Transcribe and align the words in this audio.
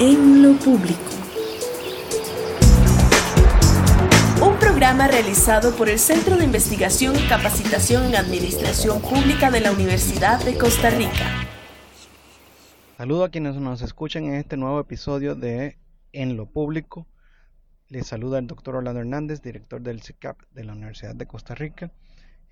En 0.00 0.44
lo 0.44 0.56
público. 0.60 1.10
Un 4.40 4.56
programa 4.60 5.08
realizado 5.08 5.74
por 5.74 5.88
el 5.88 5.98
Centro 5.98 6.36
de 6.36 6.44
Investigación 6.44 7.16
y 7.16 7.28
Capacitación 7.28 8.04
en 8.04 8.14
Administración 8.14 9.02
Pública 9.02 9.50
de 9.50 9.60
la 9.60 9.72
Universidad 9.72 10.44
de 10.44 10.56
Costa 10.56 10.90
Rica. 10.90 11.42
Saludo 12.96 13.24
a 13.24 13.30
quienes 13.30 13.56
nos 13.56 13.82
escuchan 13.82 14.26
en 14.26 14.34
este 14.34 14.56
nuevo 14.56 14.78
episodio 14.78 15.34
de 15.34 15.78
En 16.12 16.36
lo 16.36 16.46
público. 16.46 17.08
Les 17.88 18.06
saluda 18.06 18.38
el 18.38 18.46
doctor 18.46 18.76
Orlando 18.76 19.00
Hernández, 19.00 19.42
director 19.42 19.80
del 19.80 20.02
CICAP 20.02 20.38
de 20.52 20.62
la 20.62 20.74
Universidad 20.74 21.16
de 21.16 21.26
Costa 21.26 21.56
Rica. 21.56 21.90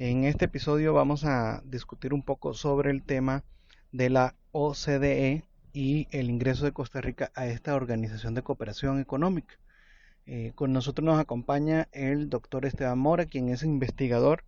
En 0.01 0.25
este 0.25 0.47
episodio 0.47 0.95
vamos 0.95 1.25
a 1.25 1.63
discutir 1.65 2.13
un 2.13 2.25
poco 2.25 2.55
sobre 2.55 2.91
el 2.91 3.05
tema 3.05 3.45
de 3.93 4.11
la 4.11 4.35
OCDE 4.51 5.45
y 5.77 6.09
el 6.11 6.31
ingreso 6.31 6.65
de 6.65 6.73
Costa 6.73 7.03
Rica 7.03 7.31
a 7.35 7.49
esta 7.49 7.75
organización 7.75 8.33
de 8.33 8.41
cooperación 8.41 8.99
económica. 8.99 9.57
Eh, 10.25 10.53
con 10.55 10.73
nosotros 10.73 11.05
nos 11.05 11.21
acompaña 11.21 11.87
el 11.93 12.31
doctor 12.31 12.65
Esteban 12.65 12.99
Mora, 12.99 13.27
quien 13.27 13.51
es 13.51 13.63
investigador 13.63 14.43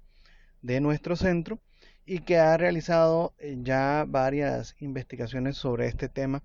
de 0.63 0.81
nuestro 0.81 1.17
centro 1.17 1.61
y 2.07 2.21
que 2.21 2.39
ha 2.39 2.57
realizado 2.57 3.35
eh, 3.41 3.59
ya 3.61 4.07
varias 4.09 4.75
investigaciones 4.81 5.59
sobre 5.59 5.87
este 5.87 6.09
tema 6.09 6.43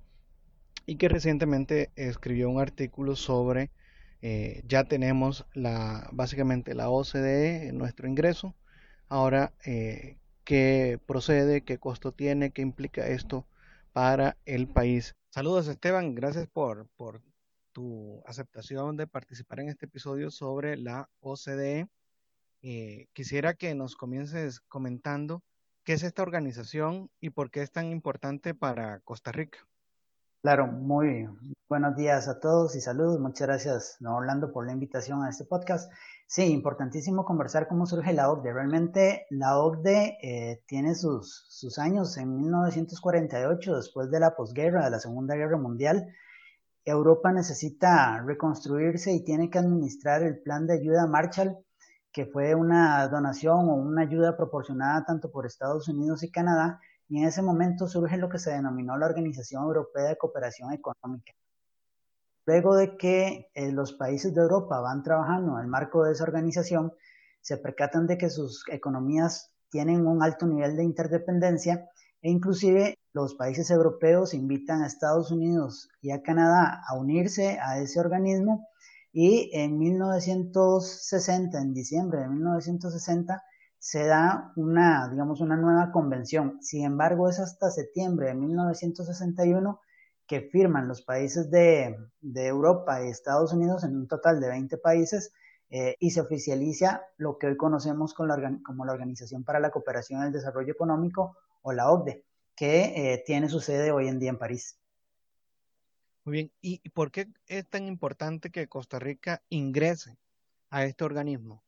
y 0.86 0.98
que 0.98 1.08
recientemente 1.08 1.92
escribió 1.96 2.50
un 2.50 2.60
artículo 2.60 3.16
sobre 3.16 3.72
eh, 4.22 4.64
ya 4.68 4.84
tenemos 4.84 5.46
la 5.54 6.10
básicamente 6.12 6.76
la 6.76 6.90
OCDE 6.90 7.70
en 7.70 7.78
nuestro 7.78 8.06
ingreso 8.06 8.54
ahora 9.08 9.54
qué 10.44 11.00
procede 11.06 11.62
qué 11.62 11.78
costo 11.78 12.12
tiene 12.12 12.52
qué 12.52 12.62
implica 12.62 13.08
esto 13.08 13.46
para 13.94 14.38
el 14.46 14.68
país. 14.68 15.16
Saludos 15.30 15.68
Esteban, 15.68 16.16
gracias 16.16 16.48
por, 16.48 16.88
por 16.98 17.22
tu 17.72 18.22
aceptación 18.26 18.98
de 18.98 19.08
participar 19.08 19.62
en 19.62 19.70
este 19.70 19.86
episodio 19.86 20.32
sobre 20.32 20.78
la 20.78 21.10
OCDE. 21.22 21.88
Eh, 22.64 23.08
quisiera 23.14 23.54
que 23.54 23.76
nos 23.76 23.96
comiences 23.96 24.60
comentando 24.62 25.44
qué 25.84 25.94
es 25.94 26.04
esta 26.04 26.24
organización 26.24 27.10
y 27.20 27.30
por 27.30 27.52
qué 27.52 27.62
es 27.62 27.72
tan 27.72 27.92
importante 27.92 28.56
para 28.56 29.00
Costa 29.02 29.32
Rica. 29.32 29.60
Claro, 30.44 30.68
muy 30.68 31.26
buenos 31.70 31.96
días 31.96 32.28
a 32.28 32.42
todos 32.42 32.76
y 32.76 32.82
saludos. 32.82 33.18
Muchas 33.18 33.48
gracias, 33.48 33.96
no 34.02 34.18
Orlando, 34.18 34.52
por 34.52 34.66
la 34.66 34.74
invitación 34.74 35.24
a 35.24 35.30
este 35.30 35.46
podcast. 35.46 35.90
Sí, 36.28 36.44
importantísimo 36.52 37.24
conversar 37.24 37.70
cómo 37.70 37.86
surge 37.86 38.12
la 38.12 38.30
OCDE. 38.30 38.52
Realmente 38.52 39.26
la 39.30 39.58
OCDE 39.58 40.18
eh, 40.22 40.62
tiene 40.68 40.96
sus, 40.96 41.46
sus 41.48 41.80
años 41.80 42.18
en 42.18 42.36
1948, 42.36 43.78
después 43.78 44.12
de 44.12 44.20
la 44.20 44.36
posguerra, 44.36 44.84
de 44.84 44.92
la 44.92 45.00
Segunda 45.00 45.36
Guerra 45.36 45.58
Mundial. 45.58 46.14
Europa 46.84 47.32
necesita 47.32 48.22
reconstruirse 48.22 49.14
y 49.14 49.24
tiene 49.24 49.50
que 49.50 49.60
administrar 49.60 50.24
el 50.24 50.40
plan 50.42 50.68
de 50.68 50.74
ayuda 50.74 51.08
Marshall, 51.08 51.58
que 52.12 52.26
fue 52.26 52.54
una 52.54 53.08
donación 53.08 53.70
o 53.70 53.76
una 53.76 54.02
ayuda 54.02 54.36
proporcionada 54.36 55.06
tanto 55.06 55.32
por 55.32 55.46
Estados 55.46 55.88
Unidos 55.88 56.22
y 56.24 56.32
Canadá 56.32 56.82
y 57.14 57.20
en 57.20 57.26
ese 57.26 57.44
momento 57.44 57.88
surge 57.88 58.18
lo 58.18 58.28
que 58.28 58.40
se 58.40 58.50
denominó 58.50 58.98
la 58.98 59.06
Organización 59.06 59.66
Europea 59.66 60.06
de 60.06 60.18
Cooperación 60.18 60.74
Económica. 60.74 61.32
Luego 62.48 62.76
de 62.76 62.98
que 62.98 63.52
eh, 63.54 63.72
los 63.72 63.94
países 63.94 64.34
de 64.34 64.42
Europa 64.42 64.80
van 64.80 65.04
trabajando 65.04 65.54
en 65.54 65.62
el 65.66 65.68
marco 65.68 66.04
de 66.04 66.14
esa 66.14 66.24
organización, 66.24 66.92
se 67.40 67.58
percatan 67.58 68.08
de 68.08 68.18
que 68.18 68.32
sus 68.32 68.64
economías 68.68 69.52
tienen 69.70 70.08
un 70.08 70.24
alto 70.24 70.48
nivel 70.48 70.76
de 70.76 70.86
interdependencia 70.86 71.88
e 72.24 72.32
inclusive 72.32 72.98
los 73.14 73.36
países 73.36 73.70
europeos 73.70 74.34
invitan 74.34 74.82
a 74.82 74.88
Estados 74.88 75.30
Unidos 75.30 75.90
y 76.02 76.10
a 76.10 76.24
Canadá 76.24 76.82
a 76.90 76.98
unirse 76.98 77.60
a 77.62 77.78
ese 77.78 78.00
organismo 78.00 78.68
y 79.12 79.52
en 79.54 79.78
1960, 79.78 81.62
en 81.62 81.76
diciembre 81.76 82.22
de 82.22 82.30
1960, 82.30 83.44
se 83.84 84.06
da 84.06 84.54
una, 84.56 85.10
digamos, 85.10 85.42
una 85.42 85.58
nueva 85.58 85.92
convención. 85.92 86.58
Sin 86.62 86.86
embargo, 86.86 87.28
es 87.28 87.40
hasta 87.40 87.70
septiembre 87.70 88.28
de 88.28 88.34
1961 88.34 89.82
que 90.26 90.40
firman 90.40 90.88
los 90.88 91.02
países 91.02 91.52
de, 91.52 91.98
Europa 92.22 93.04
y 93.04 93.10
Estados 93.10 93.52
Unidos 93.52 93.84
en 93.84 93.98
un 93.98 94.08
total 94.08 94.40
de 94.40 94.48
20 94.48 94.78
países 94.78 95.34
eh, 95.70 95.98
y 96.00 96.12
se 96.12 96.22
oficializa 96.22 97.04
lo 97.18 97.38
que 97.38 97.48
hoy 97.48 97.58
conocemos 97.58 98.14
como 98.14 98.86
la 98.86 98.94
Organización 98.94 99.44
para 99.44 99.60
la 99.60 99.70
Cooperación 99.70 100.22
y 100.22 100.28
el 100.28 100.32
Desarrollo 100.32 100.72
Económico 100.72 101.36
o 101.62 101.74
la 101.74 101.92
OCDE, 101.92 102.24
que 102.56 102.94
eh, 102.96 103.24
tiene 103.26 103.50
su 103.50 103.60
sede 103.60 103.92
hoy 103.92 104.08
en 104.08 104.18
día 104.18 104.30
en 104.30 104.38
París. 104.38 104.80
Muy 106.24 106.32
bien, 106.32 106.52
¿y 106.62 106.90
por 106.92 107.12
qué 107.12 107.28
es 107.48 107.68
tan 107.68 107.84
importante 107.84 108.50
que 108.50 108.70
Costa 108.70 108.98
Rica 108.98 109.44
ingrese 109.50 110.18
a 110.70 110.86
este 110.86 111.04
organismo? 111.04 111.66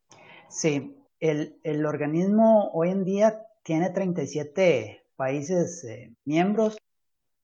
Sí, 0.48 1.05
el, 1.20 1.86
organismo 1.86 2.72
hoy 2.74 2.90
en 2.90 3.03
día 3.03 3.46
tiene 3.64 3.90
37 3.90 5.03
países 5.16 5.84
eh, 5.84 6.14
miembros. 6.26 6.78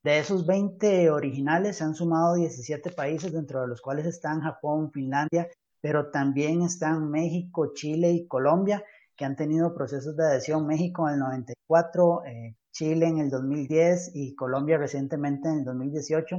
De 0.04 0.20
esos 0.20 0.46
20 0.46 1.12
originales 1.12 1.78
se 1.78 1.84
han 1.84 1.96
sumado 1.96 2.36
17 2.36 2.92
países, 2.92 3.34
dentro 3.34 3.62
de 3.62 3.68
los 3.68 3.81
cuales 3.81 4.06
están 4.06 4.42
Japón, 4.42 4.92
Finlandia, 4.92 5.48
pero 5.80 6.10
también 6.10 6.64
están 6.64 7.10
México, 7.12 7.74
Chile 7.74 8.12
y 8.12 8.28
Colombia, 8.28 8.84
que 9.16 9.26
han 9.26 9.36
tenido 9.36 9.76
procesos 9.76 10.18
de 10.18 10.26
adhesión. 10.26 10.66
México 10.66 11.08
en 11.08 11.16
el 11.16 11.20
94, 11.20 12.26
eh, 12.26 12.56
Chile 12.72 13.08
en 13.08 13.20
el 13.20 13.30
2010 13.30 14.12
y 14.16 14.36
Colombia 14.36 14.78
recientemente 14.78 15.50
en 15.50 15.60
el 15.60 15.66
2018. 15.66 16.38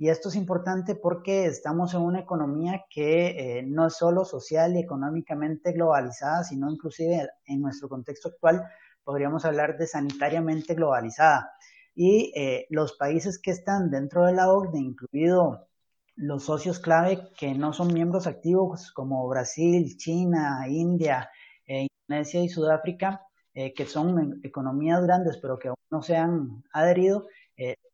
Y 0.00 0.08
esto 0.08 0.30
es 0.30 0.36
importante 0.36 0.94
porque 0.94 1.44
estamos 1.44 1.92
en 1.92 2.00
una 2.00 2.20
economía 2.20 2.86
que 2.88 3.58
eh, 3.58 3.62
no 3.62 3.86
es 3.86 3.96
solo 3.98 4.24
social 4.24 4.74
y 4.74 4.78
económicamente 4.78 5.72
globalizada, 5.72 6.42
sino 6.42 6.70
inclusive 6.70 7.28
en 7.44 7.60
nuestro 7.60 7.86
contexto 7.90 8.28
actual 8.28 8.62
podríamos 9.04 9.44
hablar 9.44 9.76
de 9.76 9.86
sanitariamente 9.86 10.74
globalizada. 10.74 11.52
Y 11.94 12.32
eh, 12.34 12.66
los 12.70 12.94
países 12.94 13.38
que 13.38 13.50
están 13.50 13.90
dentro 13.90 14.24
de 14.24 14.32
la 14.32 14.50
OCDE, 14.50 14.78
incluido 14.78 15.68
los 16.16 16.44
socios 16.44 16.78
clave 16.78 17.28
que 17.36 17.52
no 17.52 17.74
son 17.74 17.92
miembros 17.92 18.26
activos 18.26 18.92
como 18.92 19.28
Brasil, 19.28 19.98
China, 19.98 20.64
India, 20.66 21.30
eh, 21.66 21.88
Indonesia 22.08 22.42
y 22.42 22.48
Sudáfrica, 22.48 23.26
que 23.52 23.84
son 23.84 24.40
economías 24.44 25.02
grandes 25.02 25.36
pero 25.36 25.58
que 25.58 25.68
aún 25.68 25.76
no 25.90 26.00
se 26.00 26.16
han 26.16 26.62
adherido, 26.72 27.26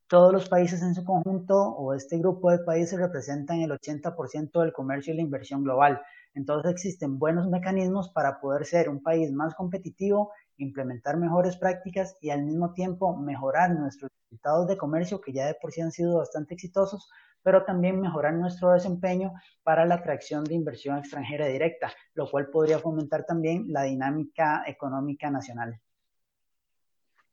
todos 0.09 0.33
los 0.33 0.49
países 0.49 0.83
en 0.83 0.95
su 0.95 1.05
conjunto 1.05 1.57
o 1.57 1.93
este 1.93 2.19
grupo 2.19 2.51
de 2.51 2.61
países 2.61 2.99
representan 2.99 3.61
el 3.61 3.73
80% 3.73 4.61
del 4.61 4.73
comercio 4.73 5.13
y 5.13 5.17
la 5.17 5.23
inversión 5.23 5.65
global. 5.65 6.01
Entonces 6.35 6.71
existen 6.71 7.19
buenos 7.19 7.49
mecanismos 7.49 8.11
para 8.11 8.41
poder 8.41 8.67
ser 8.67 8.89
un 8.89 9.03
país 9.03 9.33
más 9.33 9.55
competitivo, 9.55 10.33
implementar 10.59 11.17
mejores 11.17 11.57
prácticas 11.57 12.17
y 12.21 12.31
al 12.31 12.45
mismo 12.45 12.73
tiempo 12.73 13.17
mejorar 13.17 13.71
nuestros 13.71 14.11
resultados 14.25 14.69
de 14.69 14.77
comercio 14.77 15.21
que 15.21 15.33
ya 15.33 15.47
de 15.47 15.55
por 15.55 15.73
sí 15.73 15.81
han 15.81 15.93
sido 15.93 16.19
bastante 16.19 16.55
exitosos, 16.55 17.11
pero 17.43 17.65
también 17.65 18.01
mejorar 18.01 18.35
nuestro 18.35 18.73
desempeño 18.73 19.33
para 19.63 19.87
la 19.87 19.97
atracción 19.97 20.45
de 20.45 20.55
inversión 20.55 20.99
extranjera 20.99 21.47
directa, 21.47 21.93
lo 22.15 22.31
cual 22.31 22.49
podría 22.51 22.79
fomentar 22.79 23.25
también 23.25 23.67
la 23.69 23.83
dinámica 23.83 24.63
económica 24.67 25.31
nacional. 25.31 25.81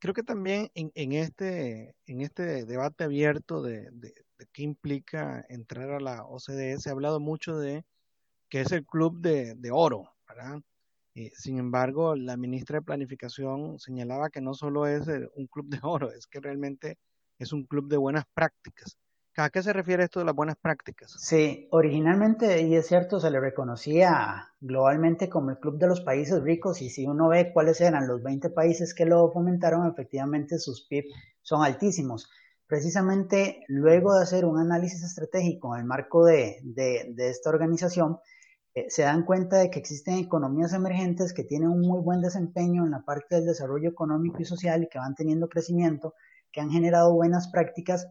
Creo 0.04 0.14
que 0.14 0.24
también 0.24 0.70
en, 0.76 1.14
este, 1.14 1.96
en 2.08 2.20
este 2.20 2.66
debate 2.66 3.06
abierto 3.06 3.62
de, 3.62 3.90
qué 4.52 4.64
implica 4.64 5.46
entrar 5.48 5.92
a 5.92 6.02
la 6.02 6.26
OCDE 6.26 6.78
se 6.78 6.90
ha 6.90 6.92
hablado 6.92 7.22
mucho 7.22 7.58
de 7.58 7.86
que 8.50 8.60
es 8.60 8.74
el 8.74 8.86
club 8.86 9.22
de, 9.22 9.56
oro, 9.72 10.14
¿verdad? 10.28 10.60
Eh, 11.16 11.32
sin 11.38 11.58
embargo, 11.58 12.18
la 12.18 12.36
ministra 12.36 12.80
de 12.80 12.86
Planificación 12.86 13.80
señalaba 13.80 14.30
que 14.30 14.42
no 14.42 14.54
solo 14.54 14.88
es 14.88 15.08
un 15.36 15.48
club 15.48 15.70
de 15.70 15.80
oro, 15.84 16.12
es 16.12 16.28
que 16.28 16.42
realmente 16.42 16.98
es 17.40 17.54
un 17.54 17.64
club 17.64 17.88
de 17.88 17.96
buenas 17.96 18.26
prácticas. 18.34 18.98
¿A 19.36 19.50
qué 19.50 19.64
se 19.64 19.74
refiere 19.74 20.04
esto 20.04 20.20
de 20.20 20.26
las 20.26 20.36
buenas 20.36 20.58
prácticas? 20.58 21.16
Sí, 21.18 21.68
originalmente, 21.72 22.62
y 22.62 22.76
es 22.76 22.86
cierto, 22.86 23.20
se 23.20 23.32
le 23.32 23.40
reconocía 23.40 24.50
globalmente 24.62 25.28
como 25.28 25.50
el 25.50 25.58
Club 25.58 25.80
de 25.80 25.88
los 25.88 26.02
Países 26.02 26.44
Ricos 26.44 26.84
y 26.84 26.90
si 26.92 27.08
uno 27.08 27.30
ve 27.30 27.52
cuáles 27.52 27.82
eran 27.82 28.08
los 28.08 28.22
20 28.22 28.52
países 28.52 28.94
que 28.94 29.06
lo 29.06 29.32
fomentaron, 29.32 29.88
efectivamente 29.88 30.60
sus 30.60 30.86
PIB 30.88 31.06
son 31.42 31.64
altísimos. 31.64 32.30
Precisamente 32.68 33.64
luego 33.68 34.14
de 34.14 34.22
hacer 34.22 34.46
un 34.46 34.60
análisis 34.60 35.04
estratégico 35.04 35.74
en 35.74 35.82
el 35.82 35.88
marco 35.88 36.26
de, 36.26 36.62
esta 37.18 37.50
organización, 37.50 38.20
eh, 38.76 38.86
se 38.90 39.02
dan 39.02 39.26
cuenta 39.26 39.58
de 39.58 39.72
que 39.72 39.80
existen 39.80 40.20
economías 40.20 40.74
emergentes 40.74 41.34
que 41.34 41.44
tienen 41.44 41.70
un 41.70 41.82
muy 41.82 42.02
buen 42.02 42.22
desempeño 42.22 42.86
en 42.86 42.92
la 42.92 43.04
parte 43.04 43.36
del 43.36 43.46
desarrollo 43.46 43.90
económico 43.90 44.42
y 44.42 44.46
social 44.46 44.84
y 44.84 44.90
que 44.90 45.00
van 45.00 45.16
teniendo 45.16 45.50
crecimiento, 45.50 46.14
que 46.52 46.62
han 46.62 46.70
generado 46.70 47.14
buenas 47.14 47.50
prácticas 47.50 48.08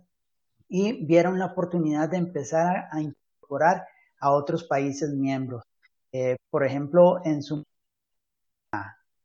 y 0.75 1.05
vieron 1.05 1.39
la 1.39 1.45
oportunidad 1.45 2.09
de 2.09 2.17
empezar 2.17 2.89
a 2.91 3.03
incorporar 3.03 3.87
a 4.19 4.33
otros 4.33 4.65
países 4.65 5.13
miembros. 5.13 5.63
Eh, 6.11 6.37
por 6.49 6.65
ejemplo, 6.65 7.21
en 7.27 7.43
su 7.43 7.63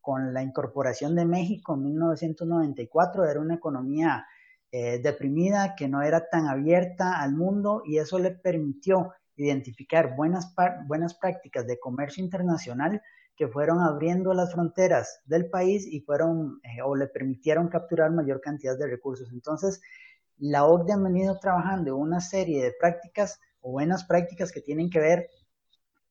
con 0.01 0.33
la 0.33 0.43
incorporación 0.43 1.15
de 1.15 1.23
México 1.23 1.75
en 1.75 1.83
1994 1.83 3.25
era 3.25 3.39
una 3.39 3.55
economía 3.55 4.25
eh, 4.73 4.99
deprimida, 5.01 5.73
que 5.75 5.87
no 5.87 6.01
era 6.01 6.27
tan 6.29 6.47
abierta 6.47 7.21
al 7.21 7.33
mundo 7.33 7.81
y 7.85 7.97
eso 7.97 8.19
le 8.19 8.31
permitió 8.31 9.13
identificar 9.37 10.17
buenas, 10.17 10.53
buenas 10.85 11.13
prácticas 11.13 11.65
de 11.65 11.79
comercio 11.79 12.21
internacional 12.23 13.01
que 13.37 13.47
fueron 13.47 13.79
abriendo 13.79 14.33
las 14.33 14.51
fronteras 14.51 15.21
del 15.25 15.49
país 15.49 15.87
y 15.87 16.01
fueron 16.01 16.59
eh, 16.63 16.81
o 16.83 16.93
le 16.93 17.07
permitieron 17.07 17.69
capturar 17.69 18.11
mayor 18.11 18.41
cantidad 18.41 18.77
de 18.77 18.87
recursos. 18.87 19.31
Entonces, 19.31 19.79
la 20.37 20.65
OCDE 20.65 20.93
ha 20.93 20.97
venido 20.97 21.37
trabajando 21.39 21.95
una 21.95 22.19
serie 22.19 22.63
de 22.63 22.73
prácticas 22.79 23.39
o 23.61 23.71
buenas 23.71 24.05
prácticas 24.05 24.51
que 24.51 24.61
tienen 24.61 24.89
que 24.89 24.99
ver 24.99 25.29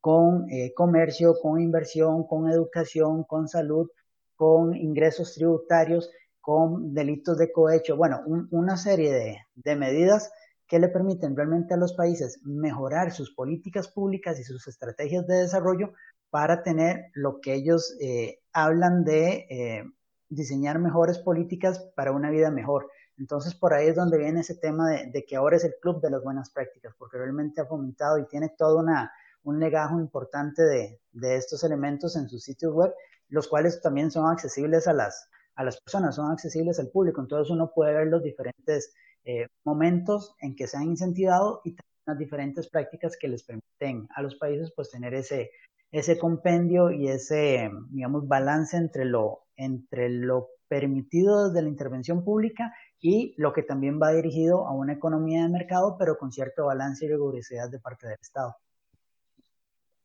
con 0.00 0.50
eh, 0.50 0.72
comercio, 0.74 1.34
con 1.40 1.60
inversión, 1.60 2.26
con 2.26 2.50
educación, 2.50 3.24
con 3.24 3.48
salud, 3.48 3.88
con 4.36 4.74
ingresos 4.74 5.34
tributarios, 5.34 6.10
con 6.40 6.94
delitos 6.94 7.38
de 7.38 7.50
cohecho, 7.50 7.96
bueno, 7.96 8.22
una 8.50 8.76
serie 8.76 9.12
de, 9.12 9.38
de 9.56 9.74
medidas 9.76 10.30
que 10.68 10.78
le 10.78 10.88
permiten 10.88 11.36
realmente 11.36 11.74
a 11.74 11.76
los 11.76 11.94
países 11.94 12.40
mejorar 12.44 13.12
sus 13.12 13.32
políticas 13.34 13.88
públicas 13.88 14.38
y 14.38 14.44
sus 14.44 14.66
estrategias 14.68 15.26
de 15.26 15.36
desarrollo 15.36 15.92
para 16.30 16.62
tener 16.62 17.06
lo 17.14 17.40
que 17.40 17.54
ellos 17.54 17.96
eh, 18.00 18.40
hablan 18.52 19.04
de 19.04 19.46
eh, 19.48 19.84
diseñar 20.28 20.78
mejores 20.78 21.18
políticas 21.18 21.78
para 21.94 22.12
una 22.12 22.30
vida 22.30 22.50
mejor. 22.50 22.90
Entonces, 23.18 23.54
por 23.54 23.72
ahí 23.72 23.88
es 23.88 23.96
donde 23.96 24.18
viene 24.18 24.40
ese 24.40 24.54
tema 24.54 24.90
de, 24.90 25.24
que 25.24 25.36
ahora 25.36 25.56
es 25.56 25.64
el 25.64 25.74
club 25.80 26.00
de 26.00 26.10
las 26.10 26.22
buenas 26.22 26.50
prácticas, 26.50 26.94
porque 26.98 27.18
realmente 27.18 27.60
ha 27.60 27.66
fomentado 27.66 28.18
y 28.18 28.26
tiene 28.26 28.50
todo 28.56 28.78
una, 28.78 29.12
un 29.44 29.58
legajo 29.58 29.98
importante 29.98 30.62
de, 30.62 31.36
estos 31.36 31.64
elementos 31.64 32.16
en 32.16 32.28
sus 32.28 32.42
sitios 32.42 32.72
web, 32.74 32.92
los 33.28 33.48
cuales 33.48 33.80
también 33.80 34.10
son 34.10 34.30
accesibles 34.30 34.86
a 34.86 34.92
las, 34.92 35.28
a 35.54 35.64
las 35.64 35.80
personas, 35.80 36.14
son 36.16 36.30
accesibles 36.30 36.78
al 36.78 36.88
público. 36.88 37.20
Entonces, 37.20 37.50
uno 37.50 37.72
puede 37.74 37.94
ver 37.94 38.08
los 38.08 38.22
diferentes 38.22 38.92
eh, 39.24 39.48
momentos 39.64 40.34
en 40.40 40.54
que 40.54 40.66
se 40.66 40.76
han 40.76 40.84
incentivado 40.84 41.62
y 41.64 41.76
las 42.06 42.18
diferentes 42.18 42.68
prácticas 42.68 43.16
que 43.16 43.28
les 43.28 43.42
permiten 43.42 44.08
a 44.14 44.22
los 44.22 44.36
países 44.36 44.72
pues 44.76 44.90
tener 44.90 45.14
ese, 45.14 45.50
ese 45.90 46.18
compendio 46.18 46.90
y 46.90 47.08
ese, 47.08 47.70
digamos, 47.90 48.28
balance 48.28 48.76
entre 48.76 49.04
lo, 49.04 49.46
entre 49.56 50.10
lo 50.10 50.50
permitido 50.68 51.48
desde 51.48 51.62
la 51.62 51.68
intervención 51.68 52.24
pública 52.24 52.74
y 53.08 53.34
lo 53.36 53.52
que 53.52 53.62
también 53.62 54.00
va 54.02 54.10
dirigido 54.10 54.66
a 54.66 54.72
una 54.72 54.94
economía 54.94 55.44
de 55.44 55.48
mercado, 55.48 55.96
pero 55.96 56.18
con 56.18 56.32
cierto 56.32 56.66
balance 56.66 57.04
y 57.04 57.08
rigurosidad 57.08 57.70
de 57.70 57.78
parte 57.78 58.08
del 58.08 58.18
Estado. 58.20 58.56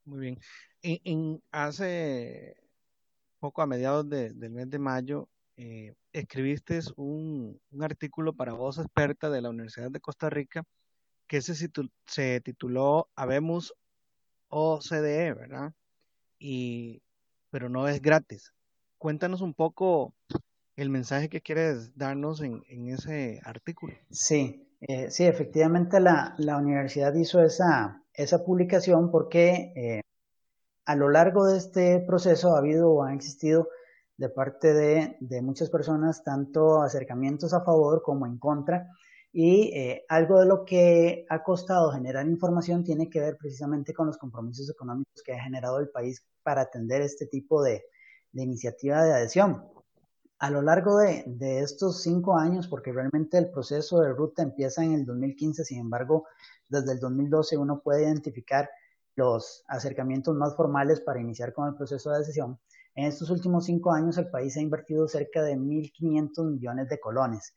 Muy 0.06 0.20
bien. 0.20 0.40
En, 0.84 1.42
hace 1.52 2.58
poco, 3.40 3.64
a 3.64 3.66
mediados 3.66 4.08
del 4.08 4.52
mes 4.52 4.70
de 4.70 4.78
mayo, 4.78 5.28
eh, 5.58 5.96
escribiste 6.14 6.80
un, 6.96 7.60
un, 7.72 7.84
artículo 7.84 8.34
para 8.34 8.54
voz 8.54 8.78
experta 8.78 9.32
de 9.32 9.42
la 9.42 9.50
Universidad 9.50 9.90
de 9.90 10.00
Costa 10.00 10.30
Rica 10.30 10.64
que 11.26 11.42
se, 11.42 11.56
se 12.06 12.42
tituló 12.42 13.10
Habemos 13.16 13.74
OCDE, 14.50 15.34
¿verdad? 15.34 15.74
Y, 16.38 17.02
pero 17.50 17.68
no 17.68 17.88
es 17.88 18.00
gratis. 18.00 18.54
Cuéntanos 19.00 19.42
un 19.42 19.56
poco 19.56 20.14
el 20.82 20.90
mensaje 20.90 21.30
que 21.30 21.42
quieres 21.42 21.96
darnos 21.98 22.42
en, 22.42 22.64
ese 22.88 23.40
artículo. 23.44 23.94
Sí, 24.10 24.68
eh, 24.82 25.10
sí, 25.10 25.26
efectivamente 25.26 26.00
la, 26.00 26.36
la, 26.38 26.58
universidad 26.58 27.14
hizo 27.14 27.42
esa, 27.42 28.04
esa 28.14 28.44
publicación 28.44 29.12
porque 29.12 29.74
eh, 29.76 30.02
a 30.86 30.96
lo 30.96 31.10
largo 31.10 31.46
de 31.46 31.58
este 31.58 32.00
proceso 32.00 32.56
ha 32.56 32.60
habido 32.60 32.92
o 32.92 33.04
ha 33.04 33.14
existido 33.14 33.70
de 34.18 34.30
parte 34.30 34.74
de, 34.74 35.18
de 35.20 35.42
muchas 35.42 35.70
personas 35.70 36.24
tanto 36.24 36.82
acercamientos 36.82 37.54
a 37.54 37.64
favor 37.64 38.02
como 38.04 38.26
en 38.26 38.38
contra 38.38 38.88
y 39.34 39.72
eh, 39.74 40.06
algo 40.10 40.40
de 40.40 40.46
lo 40.46 40.66
que 40.66 41.26
ha 41.30 41.42
costado 41.42 41.92
generar 41.92 42.28
información 42.28 42.84
tiene 42.84 43.10
que 43.10 43.22
ver 43.22 43.38
precisamente 43.38 43.94
con 43.94 44.08
los 44.08 44.18
compromisos 44.18 44.70
económicos 44.70 45.24
que 45.24 45.34
ha 45.34 45.44
generado 45.44 45.80
el 45.80 45.90
país 45.90 46.26
para 46.44 46.62
atender 46.62 47.02
este 47.02 47.28
tipo 47.28 47.64
de, 47.64 47.84
iniciativa 48.34 49.04
de 49.04 49.14
adhesión. 49.14 49.64
A 50.42 50.50
lo 50.50 50.64
largo 50.64 50.98
de, 50.98 51.60
estos 51.60 52.02
cinco 52.02 52.36
años, 52.36 52.68
porque 52.68 52.92
realmente 52.92 53.38
el 53.38 53.52
proceso 53.52 54.02
de 54.02 54.12
ruta 54.12 54.42
empieza 54.42 54.84
en 54.84 54.94
el 54.94 55.06
2015, 55.06 55.64
sin 55.64 55.80
embargo, 55.80 56.26
desde 56.68 56.94
el 56.94 57.00
2012 57.00 57.58
uno 57.58 57.80
puede 57.80 58.06
identificar 58.06 58.68
los 59.16 59.64
acercamientos 59.68 60.36
más 60.36 60.56
formales 60.56 61.00
para 61.00 61.22
iniciar 61.22 61.54
con 61.54 61.68
el 61.68 61.76
proceso 61.76 62.10
de 62.10 62.16
adhesión. 62.18 62.60
En 62.96 63.06
estos 63.06 63.30
últimos 63.30 63.66
cinco 63.66 63.92
años 63.92 64.18
el 64.18 64.32
país 64.32 64.58
ha 64.58 64.62
invertido 64.62 65.08
cerca 65.08 65.44
de 65.44 65.56
1.500 65.56 66.52
millones 66.54 66.90
de 66.90 67.00
colones 67.00 67.54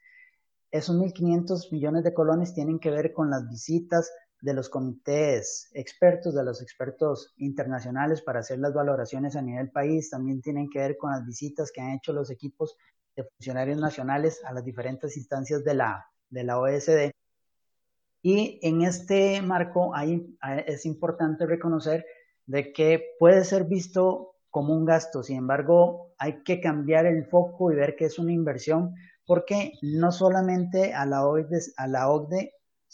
esos 0.75 0.97
1.500 0.97 1.71
millones 1.71 2.03
de 2.03 2.13
colones 2.13 2.53
tienen 2.53 2.81
que 2.81 2.91
ver 2.91 3.13
con 3.13 3.31
las 3.31 3.49
visitas 3.49 4.11
de 4.44 4.52
los 4.52 4.69
comités 4.69 5.70
expertos, 5.73 6.35
de 6.35 6.44
los 6.44 6.61
expertos 6.61 7.32
internacionales 7.38 8.20
para 8.20 8.41
hacer 8.41 8.58
las 8.58 8.75
valoraciones 8.75 9.37
a 9.37 9.41
nivel 9.41 9.70
país, 9.70 10.11
también 10.11 10.43
tienen 10.43 10.69
que 10.69 10.81
ver 10.81 10.99
con 10.99 11.12
las 11.12 11.25
visitas 11.25 11.73
que 11.73 11.81
han 11.81 11.93
hecho 11.93 12.12
los 12.12 12.31
equipos 12.31 12.76
de 13.17 13.25
funcionarios 13.25 13.81
nacionales 13.81 14.44
a 14.44 14.52
las 14.52 14.62
diferentes 14.62 15.17
instancias 15.17 15.64
de 15.64 15.75
la, 15.75 16.11
de 16.29 16.44
la 16.44 16.61
OSD. 16.61 17.11
Y 18.20 18.61
en 18.62 18.82
este 18.82 19.41
marco 19.41 19.94
hay, 19.94 20.37
es 20.67 20.85
importante 20.85 21.46
reconocer 21.46 22.05
de 22.44 22.70
que 22.75 23.14
puede 23.19 23.44
ser 23.44 23.64
visto 23.64 24.35
como 24.50 24.75
un 24.75 24.85
gasto, 24.85 25.23
sin 25.23 25.38
embargo 25.38 26.12
hay 26.19 26.43
que 26.43 26.61
cambiar 26.61 27.06
el 27.06 27.25
foco 27.25 27.73
y 27.73 27.76
ver 27.76 27.96
que 27.96 28.05
es 28.05 28.19
una 28.19 28.32
inversión 28.32 28.94
porque 29.25 29.73
no 29.81 30.12
solamente 30.12 30.93
a 30.93 31.06
la 31.06 31.26
OCDE, 31.26 31.61
a 31.79 31.87
la 31.87 32.11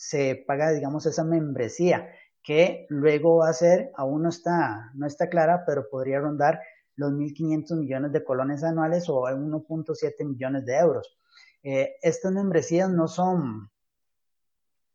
se 0.00 0.42
paga, 0.46 0.70
digamos, 0.70 1.04
esa 1.04 1.24
membresía, 1.24 2.08
que 2.42 2.86
luego 2.88 3.36
va 3.36 3.50
a 3.50 3.52
ser, 3.52 3.92
aún 3.94 4.22
no 4.22 4.30
está, 4.30 4.90
no 4.94 5.06
está 5.06 5.28
clara, 5.28 5.64
pero 5.66 5.90
podría 5.90 6.20
rondar 6.20 6.58
los 6.96 7.12
1.500 7.12 7.78
millones 7.78 8.10
de 8.10 8.24
colones 8.24 8.64
anuales 8.64 9.10
o 9.10 9.24
1.7 9.24 10.24
millones 10.24 10.64
de 10.64 10.78
euros. 10.78 11.18
Eh, 11.62 11.96
estas 12.00 12.32
membresías 12.32 12.88
no 12.88 13.08
son, 13.08 13.70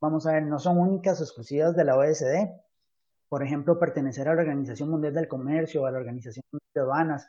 vamos 0.02 0.26
a 0.26 0.34
ver, 0.34 0.44
no 0.48 0.58
son 0.58 0.80
únicas 0.80 1.22
o 1.22 1.24
exclusivas 1.24 1.76
de 1.76 1.86
la 1.86 1.98
OSD. 1.98 2.50
Por 3.30 3.44
ejemplo, 3.44 3.78
pertenecer 3.78 4.28
a 4.28 4.34
la 4.34 4.42
Organización 4.42 4.90
Mundial 4.90 5.14
del 5.14 5.28
Comercio, 5.28 5.86
a 5.86 5.92
la 5.92 6.00
Organización 6.00 6.46
Mundial 6.52 6.72
de 6.74 6.82
Aduanas, 6.82 7.28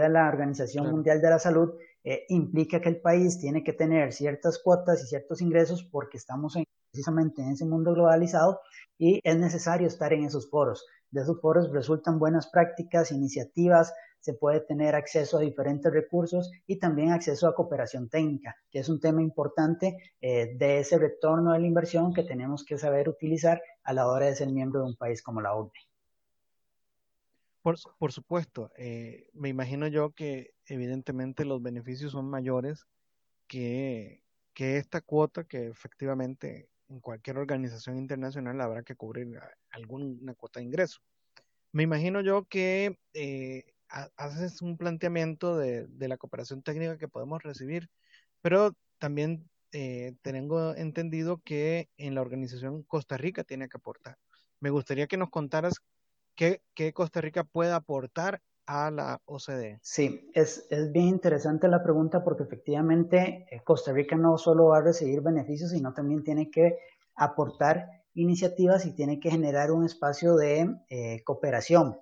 a 0.00 0.08
la 0.08 0.28
Organización 0.28 0.90
Mundial 0.90 1.20
de 1.20 1.28
la 1.28 1.38
Salud, 1.38 1.74
eh, 2.02 2.24
implica 2.30 2.80
que 2.80 2.88
el 2.88 3.02
país 3.02 3.38
tiene 3.38 3.62
que 3.62 3.74
tener 3.74 4.14
ciertas 4.14 4.58
cuotas 4.60 5.02
y 5.02 5.06
ciertos 5.06 5.42
ingresos 5.42 5.84
porque 5.84 6.16
estamos 6.16 6.56
precisamente 6.96 7.42
en 7.42 7.50
ese 7.50 7.66
mundo 7.66 7.92
globalizado 7.92 8.60
y 8.96 9.20
es 9.22 9.36
necesario 9.36 9.86
estar 9.86 10.14
en 10.14 10.24
esos 10.24 10.48
foros. 10.48 10.86
De 11.10 11.20
esos 11.20 11.38
foros 11.42 11.70
resultan 11.70 12.18
buenas 12.18 12.48
prácticas, 12.48 13.12
iniciativas, 13.12 13.92
se 14.20 14.32
puede 14.32 14.60
tener 14.60 14.94
acceso 14.94 15.36
a 15.36 15.42
diferentes 15.42 15.92
recursos 15.92 16.50
y 16.66 16.78
también 16.78 17.12
acceso 17.12 17.46
a 17.46 17.54
cooperación 17.54 18.08
técnica, 18.08 18.56
que 18.70 18.78
es 18.78 18.88
un 18.88 18.98
tema 18.98 19.20
importante 19.20 20.14
eh, 20.22 20.56
de 20.56 20.78
ese 20.78 20.98
retorno 20.98 21.52
de 21.52 21.60
la 21.60 21.66
inversión 21.66 22.14
que 22.14 22.22
tenemos 22.22 22.64
que 22.64 22.78
saber 22.78 23.10
utilizar 23.10 23.60
a 23.84 23.92
la 23.92 24.08
hora 24.08 24.26
de 24.26 24.34
ser 24.34 24.48
miembro 24.48 24.80
de 24.80 24.86
un 24.86 24.96
país 24.96 25.22
como 25.22 25.42
la 25.42 25.54
OCDE. 25.54 25.80
Por, 27.62 28.12
supuesto, 28.12 28.70
eh, 28.78 29.28
me 29.34 29.50
imagino 29.50 29.86
yo 29.88 30.12
que 30.12 30.54
evidentemente 30.66 31.44
los 31.44 31.60
beneficios 31.60 32.12
son 32.12 32.30
mayores 32.30 32.86
que, 33.48 34.22
que 34.56 34.78
esta 34.78 35.02
cuota 35.02 35.44
que 35.44 35.66
efectivamente 35.66 36.70
en 36.88 37.00
cualquier 37.00 37.38
organización 37.38 37.98
internacional 37.98 38.60
habrá 38.60 38.82
que 38.82 38.94
cubrir 38.96 39.38
alguna 39.70 40.34
cuota 40.34 40.60
de 40.60 40.66
ingreso. 40.66 41.00
Me 41.72 41.82
imagino 41.82 42.20
yo 42.20 42.44
que 42.44 42.98
eh, 43.14 43.64
haces 44.16 44.62
un 44.62 44.76
planteamiento 44.76 45.56
de, 45.56 45.86
de, 45.86 46.08
la 46.08 46.16
cooperación 46.16 46.62
técnica 46.62 46.98
que 46.98 47.08
podemos 47.08 47.42
recibir, 47.42 47.88
pero 48.40 48.74
también 48.98 49.48
eh, 49.72 50.14
tengo 50.22 50.74
entendido 50.74 51.38
que 51.44 51.88
en 51.96 52.14
la 52.14 52.22
organización 52.22 52.82
Costa 52.84 53.16
Rica 53.16 53.44
tiene 53.44 53.68
que 53.68 53.76
aportar. 53.76 54.16
Me 54.60 54.70
gustaría 54.70 55.06
que 55.06 55.18
nos 55.18 55.30
contaras 55.30 55.82
¿Qué, 56.36 56.60
Costa 56.92 57.22
Rica 57.22 57.44
puede 57.44 57.72
aportar 57.72 58.42
a 58.66 58.90
la 58.90 59.20
OCDE? 59.26 59.78
Sí, 59.82 60.30
es, 60.34 60.66
es, 60.70 60.92
bien 60.92 61.06
interesante 61.06 61.68
la 61.68 61.82
pregunta 61.82 62.22
porque 62.22 62.42
efectivamente 62.42 63.46
eh, 63.50 63.60
Costa 63.64 63.92
Rica 63.92 64.16
no 64.16 64.36
solo 64.38 64.66
va 64.68 64.78
a 64.78 64.82
recibir 64.82 65.20
beneficios, 65.20 65.70
sino 65.70 65.94
también 65.94 66.24
tiene 66.24 66.50
que 66.50 66.78
aportar 67.14 67.88
iniciativas 68.14 68.86
y 68.86 68.92
tiene 68.94 69.20
que 69.20 69.30
generar 69.30 69.70
un 69.70 69.84
espacio 69.84 70.36
de 70.36 70.74
eh, 70.88 71.22
cooperación. 71.24 71.98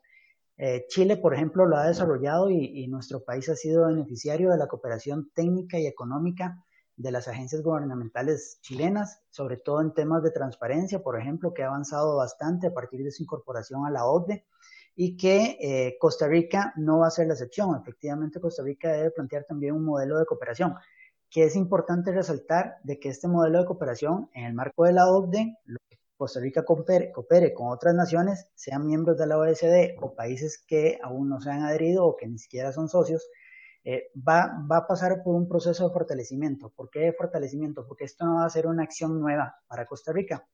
Eh, 0.56 0.86
Chile, 0.88 1.16
por 1.16 1.34
ejemplo, 1.34 1.66
lo 1.66 1.76
ha 1.76 1.88
desarrollado 1.88 2.50
y, 2.50 2.64
y, 2.64 2.86
nuestro 2.86 3.24
país 3.24 3.48
ha 3.48 3.56
sido 3.56 3.88
beneficiario 3.88 4.50
de 4.50 4.58
la 4.58 4.68
cooperación 4.68 5.30
técnica 5.34 5.78
y 5.78 5.86
económica 5.86 6.64
de 6.96 7.10
las 7.10 7.28
agencias 7.28 7.62
gubernamentales 7.62 8.58
chilenas, 8.60 9.20
sobre 9.30 9.56
todo 9.56 9.80
en 9.80 9.94
temas 9.94 10.22
de 10.22 10.30
transparencia, 10.30 11.02
por 11.02 11.18
ejemplo, 11.18 11.52
que 11.52 11.62
ha 11.62 11.68
avanzado 11.68 12.16
bastante 12.16 12.68
a 12.68 12.74
partir 12.74 13.02
de 13.02 13.10
su 13.10 13.22
incorporación 13.22 13.86
a 13.86 13.90
la 13.90 14.06
OCDE 14.06 14.44
y 14.96 15.16
que 15.16 15.58
eh, 15.60 15.96
Costa 15.98 16.28
Rica 16.28 16.72
no 16.76 17.00
va 17.00 17.08
a 17.08 17.10
ser 17.10 17.26
la 17.26 17.34
excepción. 17.34 17.76
Efectivamente, 17.80 18.40
Costa 18.40 18.62
Rica 18.62 18.92
debe 18.92 19.10
plantear 19.10 19.44
también 19.44 19.74
un 19.74 19.84
modelo 19.84 20.18
de 20.18 20.26
cooperación. 20.26 20.74
que 21.30 21.44
es 21.44 21.56
importante 21.56 22.12
resaltar 22.12 22.76
de 22.84 23.00
que 23.00 23.08
este 23.08 23.26
modelo 23.26 23.58
de 23.58 23.64
cooperación 23.66 24.30
en 24.34 24.44
el 24.44 24.54
marco 24.54 24.84
de 24.84 24.92
la 24.92 25.10
OCDE, 25.10 25.58
lo 25.64 25.78
que 25.88 25.98
Costa 26.16 26.38
Rica 26.38 26.64
coopere, 26.64 27.52
con 27.52 27.72
otras 27.72 27.92
naciones, 27.94 28.46
sean 28.54 28.86
miembros 28.86 29.18
de 29.18 29.26
la 29.26 29.36
OSD 29.36 29.96
o 30.00 30.14
países 30.14 30.62
que 30.64 30.98
aún 31.02 31.28
no 31.28 31.40
se 31.40 31.50
han 31.50 31.62
adherido 31.62 32.06
o 32.06 32.16
que 32.16 32.28
ni 32.28 32.38
siquiera 32.38 32.72
son 32.72 32.88
socios, 32.88 33.28
eh, 33.84 34.10
va, 34.16 34.58
va, 34.70 34.78
a 34.78 34.86
pasar 34.86 35.22
por 35.22 35.34
un 35.34 35.46
proceso 35.46 35.86
de 35.86 35.92
fortalecimiento. 35.92 36.70
¿Por 36.70 36.90
qué 36.90 37.00
de 37.00 37.12
fortalecimiento? 37.12 37.86
Porque 37.86 38.04
esto 38.04 38.24
no 38.24 38.36
va 38.36 38.46
a 38.46 38.50
ser 38.50 38.66
una 38.66 38.82
acción 38.82 39.20
nueva 39.20 39.56
para 39.68 39.86
Costa 39.86 40.12
Rica. 40.12 40.46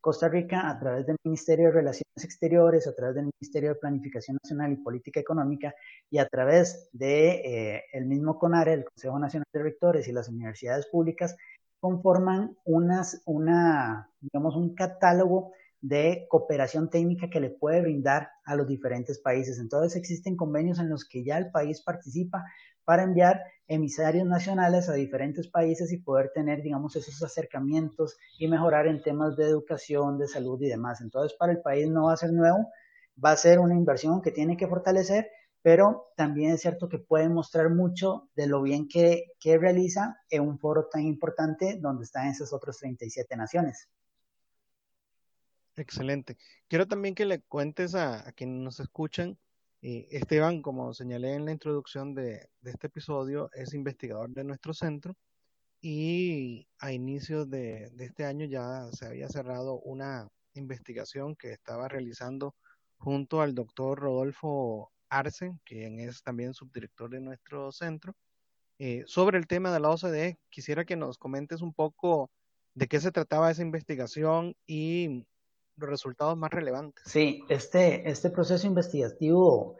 Costa 0.00 0.28
Rica, 0.28 0.70
a 0.70 0.78
través 0.78 1.06
del 1.06 1.16
Ministerio 1.24 1.66
de 1.66 1.72
Relaciones 1.72 2.24
Exteriores, 2.24 2.86
a 2.86 2.94
través 2.94 3.16
del 3.16 3.30
Ministerio 3.38 3.70
de 3.70 3.74
Planificación 3.74 4.38
Nacional 4.42 4.72
y 4.72 4.76
Política 4.76 5.20
Económica 5.20 5.74
y 6.08 6.16
a 6.16 6.26
través 6.26 6.88
de 6.92 7.82
eh, 7.92 8.00
mismo 8.00 8.38
CONARE, 8.38 8.72
el 8.72 8.84
Consejo 8.84 9.18
Nacional 9.18 9.46
de 9.52 9.62
Rectores 9.62 10.08
y 10.08 10.12
las 10.12 10.28
universidades 10.30 10.86
públicas, 10.86 11.36
conforman 11.80 12.56
unas, 12.64 13.22
una, 13.26 14.10
digamos, 14.20 14.56
un 14.56 14.74
catálogo 14.74 15.52
de 15.80 16.26
cooperación 16.28 16.90
técnica 16.90 17.30
que 17.30 17.40
le 17.40 17.50
puede 17.50 17.80
brindar 17.80 18.28
a 18.44 18.54
los 18.54 18.66
diferentes 18.66 19.18
países. 19.18 19.58
Entonces 19.58 19.96
existen 19.96 20.36
convenios 20.36 20.78
en 20.78 20.90
los 20.90 21.08
que 21.08 21.24
ya 21.24 21.38
el 21.38 21.50
país 21.50 21.82
participa 21.82 22.44
para 22.84 23.04
enviar 23.04 23.42
emisarios 23.68 24.26
nacionales 24.26 24.88
a 24.88 24.94
diferentes 24.94 25.48
países 25.48 25.92
y 25.92 25.98
poder 25.98 26.32
tener, 26.34 26.60
digamos, 26.62 26.96
esos 26.96 27.22
acercamientos 27.22 28.16
y 28.38 28.48
mejorar 28.48 28.88
en 28.88 29.00
temas 29.00 29.36
de 29.36 29.44
educación, 29.44 30.18
de 30.18 30.26
salud 30.26 30.60
y 30.60 30.68
demás. 30.68 31.00
Entonces, 31.00 31.36
para 31.38 31.52
el 31.52 31.60
país 31.60 31.88
no 31.88 32.06
va 32.06 32.14
a 32.14 32.16
ser 32.16 32.32
nuevo, 32.32 32.68
va 33.24 33.32
a 33.32 33.36
ser 33.36 33.58
una 33.60 33.74
inversión 33.74 34.20
que 34.20 34.32
tiene 34.32 34.56
que 34.56 34.66
fortalecer, 34.66 35.30
pero 35.62 36.08
también 36.16 36.52
es 36.52 36.62
cierto 36.62 36.88
que 36.88 36.98
puede 36.98 37.28
mostrar 37.28 37.70
mucho 37.70 38.28
de 38.34 38.46
lo 38.46 38.60
bien 38.62 38.88
que, 38.88 39.26
que 39.38 39.56
realiza 39.56 40.16
en 40.28 40.42
un 40.42 40.58
foro 40.58 40.88
tan 40.90 41.02
importante 41.02 41.78
donde 41.80 42.04
están 42.04 42.28
esas 42.28 42.52
otras 42.52 42.78
37 42.78 43.36
naciones. 43.36 43.88
Excelente. 45.76 46.36
Quiero 46.68 46.86
también 46.86 47.14
que 47.14 47.24
le 47.24 47.40
cuentes 47.42 47.94
a, 47.94 48.28
a 48.28 48.32
quienes 48.32 48.60
nos 48.62 48.80
escuchan 48.80 49.38
Esteban, 49.82 50.60
como 50.60 50.92
señalé 50.92 51.34
en 51.34 51.46
la 51.46 51.52
introducción 51.52 52.14
de, 52.14 52.50
este 52.62 52.88
episodio, 52.88 53.50
es 53.54 53.72
investigador 53.72 54.30
de 54.30 54.44
nuestro 54.44 54.74
centro 54.74 55.16
y 55.80 56.68
a 56.78 56.92
inicios 56.92 57.48
de, 57.48 57.90
este 57.98 58.26
año 58.26 58.44
ya 58.46 58.88
se 58.92 59.06
había 59.06 59.28
cerrado 59.28 59.80
una 59.80 60.28
investigación 60.54 61.34
que 61.36 61.52
estaba 61.52 61.88
realizando 61.88 62.54
junto 62.98 63.40
al 63.40 63.54
doctor 63.54 63.98
Rodolfo 63.98 64.92
Arce, 65.08 65.58
quien 65.64 65.98
es 66.00 66.22
también 66.22 66.52
subdirector 66.52 67.08
de 67.10 67.20
nuestro 67.20 67.72
centro, 67.72 68.14
eh, 68.78 69.04
sobre 69.06 69.38
el 69.38 69.46
tema 69.46 69.72
de 69.72 69.80
la 69.80 69.90
OCDE. 69.90 70.38
Quisiera 70.50 70.84
que 70.84 70.96
nos 70.96 71.16
comentes 71.16 71.62
un 71.62 71.72
poco 71.72 72.30
de 72.74 72.86
qué 72.86 73.00
se 73.00 73.12
trataba 73.12 73.50
esa 73.50 73.62
investigación 73.62 74.54
y 74.66 75.26
los 75.80 75.90
resultados 75.90 76.36
más 76.36 76.50
relevantes. 76.50 77.02
Sí, 77.06 77.42
este, 77.48 78.08
este 78.08 78.30
proceso 78.30 78.66
investigativo 78.66 79.76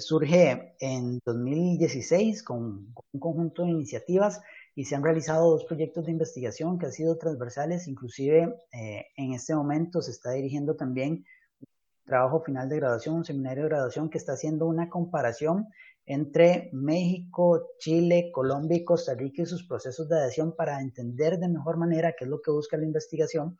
surge 0.00 0.74
en 0.80 1.20
2016 1.24 2.42
con, 2.42 2.94
un 3.12 3.20
conjunto 3.20 3.64
de 3.64 3.70
iniciativas 3.70 4.40
y 4.74 4.84
se 4.84 4.94
han 4.94 5.02
realizado 5.02 5.50
dos 5.50 5.64
proyectos 5.64 6.06
de 6.06 6.12
investigación 6.12 6.78
que 6.78 6.86
han 6.86 6.92
sido 6.92 7.16
transversales, 7.18 7.88
inclusive 7.88 8.62
eh, 8.72 9.06
en 9.16 9.32
este 9.32 9.54
momento 9.54 10.00
se 10.00 10.12
está 10.12 10.30
dirigiendo 10.32 10.76
también 10.76 11.24
un 11.60 11.66
trabajo 12.04 12.40
final 12.42 12.68
de 12.68 12.76
graduación, 12.76 13.16
un 13.16 13.24
seminario 13.24 13.64
de 13.64 13.70
graduación 13.70 14.08
que 14.08 14.18
está 14.18 14.32
haciendo 14.34 14.66
una 14.66 14.88
comparación 14.88 15.66
entre 16.06 16.70
México, 16.72 17.68
Chile, 17.78 18.30
Colombia 18.32 18.78
y 18.78 18.84
Costa 18.84 19.14
Rica 19.14 19.42
y 19.42 19.46
sus 19.46 19.66
procesos 19.66 20.08
de 20.08 20.16
adhesión 20.16 20.54
para 20.56 20.80
entender 20.80 21.38
de 21.38 21.48
mejor 21.48 21.76
manera 21.76 22.14
qué 22.16 22.24
es 22.24 22.30
lo 22.30 22.40
que 22.40 22.50
busca 22.50 22.78
la 22.78 22.84
investigación 22.84 23.58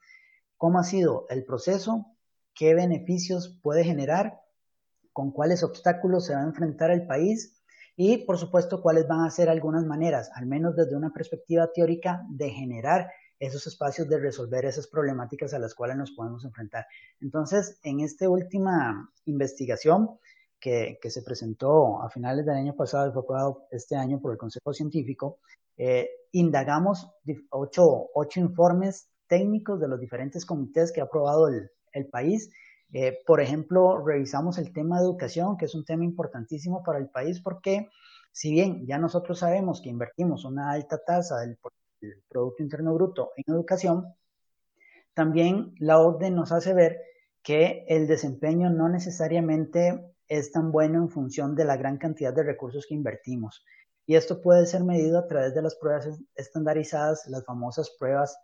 cómo 0.58 0.80
ha 0.80 0.84
sido 0.84 1.26
el 1.30 1.44
proceso, 1.44 2.06
qué 2.54 2.74
beneficios 2.74 3.58
puede 3.62 3.84
generar, 3.84 4.40
con 5.12 5.32
cuáles 5.32 5.62
obstáculos 5.62 6.26
se 6.26 6.34
va 6.34 6.40
a 6.40 6.46
enfrentar 6.46 6.90
el 6.90 7.06
país 7.06 7.58
y, 7.96 8.18
por 8.18 8.38
supuesto, 8.38 8.82
cuáles 8.82 9.08
van 9.08 9.24
a 9.24 9.30
ser 9.30 9.48
algunas 9.48 9.84
maneras, 9.84 10.30
al 10.34 10.46
menos 10.46 10.76
desde 10.76 10.96
una 10.96 11.12
perspectiva 11.12 11.70
teórica, 11.72 12.24
de 12.28 12.50
generar 12.50 13.10
esos 13.40 13.66
espacios 13.66 14.08
de 14.08 14.18
resolver 14.18 14.64
esas 14.64 14.88
problemáticas 14.88 15.54
a 15.54 15.58
las 15.58 15.74
cuales 15.74 15.96
nos 15.96 16.10
podemos 16.12 16.44
enfrentar. 16.44 16.86
Entonces, 17.20 17.78
en 17.82 18.00
esta 18.00 18.28
última 18.28 19.12
investigación 19.24 20.18
que, 20.60 20.98
se 21.02 21.22
presentó 21.22 22.02
a 22.02 22.10
finales 22.10 22.44
del 22.44 22.56
año 22.56 22.74
pasado 22.74 23.08
y 23.08 23.12
fue 23.12 23.22
aprobado 23.22 23.66
este 23.70 23.96
año 23.96 24.20
por 24.20 24.32
el 24.32 24.38
Consejo 24.38 24.72
Científico, 24.72 25.38
eh, 25.76 26.08
indagamos 26.32 27.08
ocho, 27.50 28.08
ocho 28.14 28.40
informes 28.40 29.08
técnicos 29.28 29.80
de 29.80 29.88
los 29.88 30.00
diferentes 30.00 30.44
comités 30.44 30.92
que 30.92 31.00
ha 31.00 31.04
aprobado 31.04 31.48
el, 31.48 32.06
país. 32.10 32.50
Eh, 32.92 33.18
por 33.26 33.40
ejemplo, 33.40 34.04
revisamos 34.04 34.58
el 34.58 34.72
tema 34.72 34.98
de 34.98 35.04
educación, 35.04 35.56
que 35.56 35.66
es 35.66 35.74
un 35.74 35.84
tema 35.84 36.04
importantísimo 36.04 36.82
para 36.82 36.98
el 36.98 37.08
país 37.08 37.40
porque 37.40 37.88
si 38.32 38.52
bien 38.52 38.86
ya 38.86 38.98
nosotros 38.98 39.40
sabemos 39.40 39.80
que 39.80 39.88
invertimos 39.88 40.44
una 40.44 40.70
alta 40.70 40.98
tasa 41.04 41.40
del, 41.40 41.58
Producto 42.28 42.62
Interno 42.62 42.94
Bruto 42.94 43.32
en 43.36 43.52
educación, 43.52 44.14
también 45.12 45.74
la 45.80 45.98
OCDE 45.98 46.30
nos 46.30 46.52
hace 46.52 46.72
ver 46.72 47.00
que 47.42 47.84
el 47.88 48.06
desempeño 48.06 48.70
no 48.70 48.88
necesariamente 48.88 50.14
es 50.28 50.52
tan 50.52 50.70
bueno 50.70 50.98
en 50.98 51.08
función 51.08 51.56
de 51.56 51.64
la 51.64 51.76
gran 51.76 51.98
cantidad 51.98 52.32
de 52.32 52.44
recursos 52.44 52.86
que 52.86 52.94
invertimos. 52.94 53.64
Y 54.06 54.14
esto 54.14 54.40
puede 54.40 54.66
ser 54.66 54.84
medido 54.84 55.18
a 55.18 55.26
través 55.26 55.54
de 55.56 55.62
las 55.62 55.74
pruebas 55.74 56.08
estandarizadas, 56.36 57.26
las 57.26 57.44
famosas 57.44 57.90
pruebas 57.98 58.38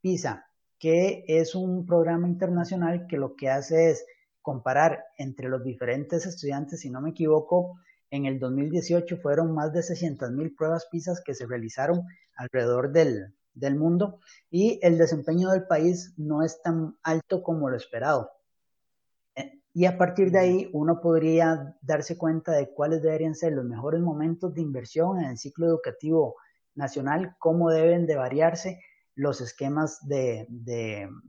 PISA, 0.00 0.46
que 0.78 1.24
es 1.28 1.54
un 1.54 1.86
programa 1.86 2.28
internacional 2.28 3.06
que 3.06 3.16
lo 3.16 3.36
que 3.36 3.50
hace 3.50 3.90
es 3.90 4.04
comparar 4.42 5.04
entre 5.18 5.48
los 5.48 5.62
diferentes 5.62 6.26
estudiantes, 6.26 6.80
si 6.80 6.90
no 6.90 7.00
me 7.00 7.10
equivoco, 7.10 7.78
en 8.10 8.26
el 8.26 8.40
2018 8.40 9.18
fueron 9.18 9.52
más 9.52 9.72
de 9.72 9.82
600 9.82 10.32
mil 10.32 10.54
pruebas 10.54 10.86
PISA 10.90 11.14
que 11.24 11.34
se 11.34 11.46
realizaron 11.46 12.02
alrededor 12.36 12.90
del, 12.92 13.34
del 13.54 13.76
mundo 13.76 14.18
y 14.50 14.80
el 14.82 14.98
desempeño 14.98 15.50
del 15.50 15.66
país 15.66 16.14
no 16.16 16.42
es 16.42 16.60
tan 16.62 16.96
alto 17.02 17.42
como 17.42 17.70
lo 17.70 17.76
esperado. 17.76 18.30
Eh, 19.36 19.60
y 19.72 19.84
a 19.84 19.96
partir 19.96 20.32
de 20.32 20.38
ahí 20.38 20.70
uno 20.72 21.00
podría 21.00 21.76
darse 21.82 22.18
cuenta 22.18 22.52
de 22.52 22.72
cuáles 22.72 23.02
deberían 23.02 23.34
ser 23.34 23.52
los 23.52 23.64
mejores 23.64 24.00
momentos 24.00 24.54
de 24.54 24.62
inversión 24.62 25.20
en 25.20 25.30
el 25.30 25.38
ciclo 25.38 25.66
educativo 25.66 26.36
nacional, 26.74 27.36
cómo 27.38 27.70
deben 27.70 28.06
de 28.06 28.16
variarse 28.16 28.80
los 29.20 29.42
esquemas 29.42 30.08
de, 30.08 30.48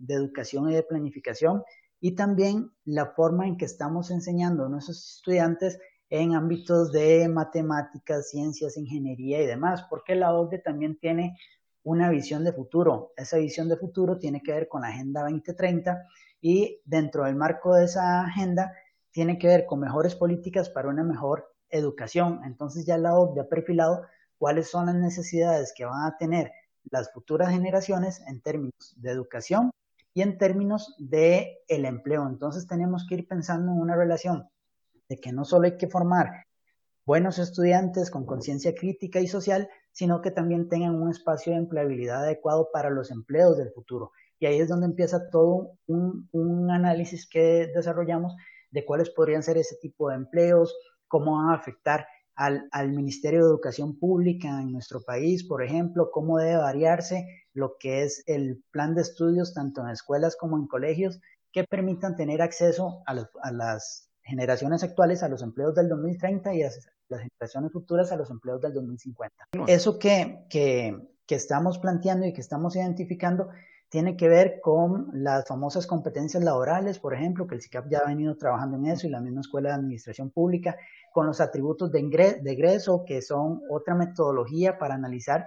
educación 0.08 0.72
y 0.72 0.76
de 0.76 0.84
planificación 0.84 1.62
y 2.00 2.16
también 2.16 2.72
la 2.86 3.08
forma 3.08 3.46
en 3.46 3.58
que 3.58 3.66
estamos 3.66 4.12
enseñando 4.12 4.66
a 4.66 4.70
nuestros 4.70 5.18
estudiantes 5.18 5.78
en 6.10 6.34
ámbitos 6.34 6.94
de 6.94 7.28
matemáticas, 7.28 8.30
ciencias, 8.30 8.78
ingeniería 8.78 9.42
y 9.42 9.46
demás, 9.46 9.86
porque 9.90 10.16
la 10.16 10.34
OCDE 10.34 10.60
también 10.60 10.98
tiene 11.00 11.38
una 11.84 12.10
visión 12.10 12.46
de 12.46 12.54
futuro. 12.54 13.12
Esa 13.18 13.38
visión 13.38 13.68
de 13.68 13.76
futuro 13.76 14.18
tiene 14.18 14.42
que 14.42 14.54
ver 14.54 14.70
con 14.70 14.84
la 14.84 14.88
Agenda 14.88 15.24
2030 15.24 16.06
y 16.40 16.80
dentro 16.86 17.26
del 17.26 17.36
marco 17.36 17.76
de 17.76 17.86
esa 17.86 18.22
agenda 18.22 18.74
tiene 19.12 19.38
que 19.38 19.48
ver 19.48 19.66
con 19.66 19.82
mejores 19.82 20.16
políticas 20.16 20.70
para 20.70 20.88
una 20.88 21.04
mejor 21.04 21.54
educación. 21.70 22.40
Entonces 22.46 22.86
ya 22.86 22.98
la 22.98 23.16
OCDE 23.16 23.42
ha 23.42 23.50
perfilado 23.50 24.04
cuáles 24.38 24.70
son 24.70 24.86
las 24.86 24.96
necesidades 24.96 25.74
que 25.76 25.84
van 25.84 26.06
a 26.06 26.18
tener 26.18 26.52
las 26.90 27.12
futuras 27.12 27.52
generaciones 27.52 28.22
en 28.28 28.42
términos 28.42 28.94
de 28.98 29.12
educación 29.12 29.72
y 30.14 30.22
en 30.22 30.38
términos 30.38 30.96
de 30.98 31.60
el 31.68 31.86
empleo. 31.86 32.28
Entonces 32.28 32.68
tenemos 32.68 33.06
que 33.08 33.16
ir 33.16 33.28
pensando 33.28 33.72
en 33.72 33.80
una 33.80 33.96
relación 33.96 34.50
de 35.08 35.18
que 35.18 35.32
no 35.32 35.46
solo 35.46 35.66
hay 35.66 35.78
que 35.78 35.88
formar 35.88 36.46
buenos 37.06 37.40
estudiantes 37.40 38.10
con 38.10 38.26
conciencia 38.26 38.74
crítica 38.74 39.20
y 39.20 39.28
social, 39.28 39.70
sino 39.92 40.22
que 40.22 40.32
también 40.32 40.70
tengan 40.70 40.96
un 40.96 41.10
espacio 41.10 41.54
de 41.54 41.60
empleabilidad 41.60 42.24
adecuado 42.24 42.70
para 42.72 42.90
los 42.90 43.12
empleos 43.12 43.58
del 43.58 43.72
futuro. 43.72 44.12
Y 44.40 44.46
ahí 44.46 44.60
es 44.60 44.70
donde 44.70 44.88
empieza 44.88 45.30
todo 45.30 45.74
un, 45.88 46.72
análisis 46.72 47.28
que 47.28 47.72
desarrollamos 47.76 48.36
de 48.72 48.86
cuáles 48.86 49.10
podrían 49.10 49.44
ser 49.44 49.58
ese 49.58 49.76
tipo 49.76 50.10
de 50.10 50.16
empleos, 50.16 50.74
cómo 51.08 51.36
van 51.36 51.50
a 51.50 51.56
afectar 51.56 52.08
al, 52.42 52.92
Ministerio 52.92 53.42
de 53.42 53.50
Educación 53.50 53.98
Pública 54.00 54.62
en 54.62 54.72
nuestro 54.72 55.02
país, 55.02 55.44
por 55.44 55.64
ejemplo, 55.64 56.10
cómo 56.12 56.40
debe 56.40 56.58
variarse 56.58 57.28
lo 57.54 57.76
que 57.80 58.04
es 58.04 58.24
el 58.26 58.64
plan 58.72 58.96
de 58.96 59.02
estudios 59.02 59.54
tanto 59.54 59.82
en 59.82 59.90
escuelas 59.90 60.36
como 60.36 60.58
en 60.58 60.68
colegios 60.68 61.20
que 61.52 61.66
permitan 61.66 62.16
tener 62.16 62.42
acceso 62.42 63.04
a, 63.06 63.52
las 63.52 64.10
generaciones 64.24 64.84
actuales 64.84 65.22
a 65.22 65.30
los 65.30 65.44
empleos 65.44 65.76
del 65.76 65.90
2030 65.90 66.56
y 66.56 66.64
a 66.64 66.72
las 67.10 67.22
generaciones 67.22 67.72
futuras 67.72 68.12
a 68.12 68.16
los 68.16 68.32
empleos 68.32 68.62
del 68.62 68.74
2050. 68.74 69.36
Eso 69.68 70.00
que, 70.00 70.46
que, 70.50 70.98
que 71.28 71.36
estamos 71.36 71.78
planteando 71.78 72.26
y 72.26 72.34
que 72.34 72.42
estamos 72.42 72.76
identificando 72.76 73.50
tiene 73.92 74.16
que 74.16 74.30
ver 74.30 74.62
con 74.62 75.10
las 75.12 75.46
famosas 75.46 75.86
competencias 75.86 76.42
laborales, 76.42 76.98
por 76.98 77.14
ejemplo, 77.14 77.46
que 77.46 77.56
el 77.56 77.62
CICAP 77.62 77.90
ya 77.90 78.00
ha 78.00 78.08
venido 78.08 78.38
trabajando 78.38 78.78
en 78.78 78.86
eso 78.86 79.06
y 79.06 79.10
la 79.10 79.20
misma 79.20 79.42
Escuela 79.42 79.70
de 79.70 79.76
Administración 79.76 80.30
Pública, 80.30 80.78
con 81.12 81.28
los 81.28 81.42
atributos 81.42 81.92
de, 81.92 82.00
egreso, 82.46 83.04
que 83.06 83.22
son 83.22 83.62
otra 83.70 83.94
metodología 83.94 84.78
para 84.78 84.96
analizar 84.96 85.46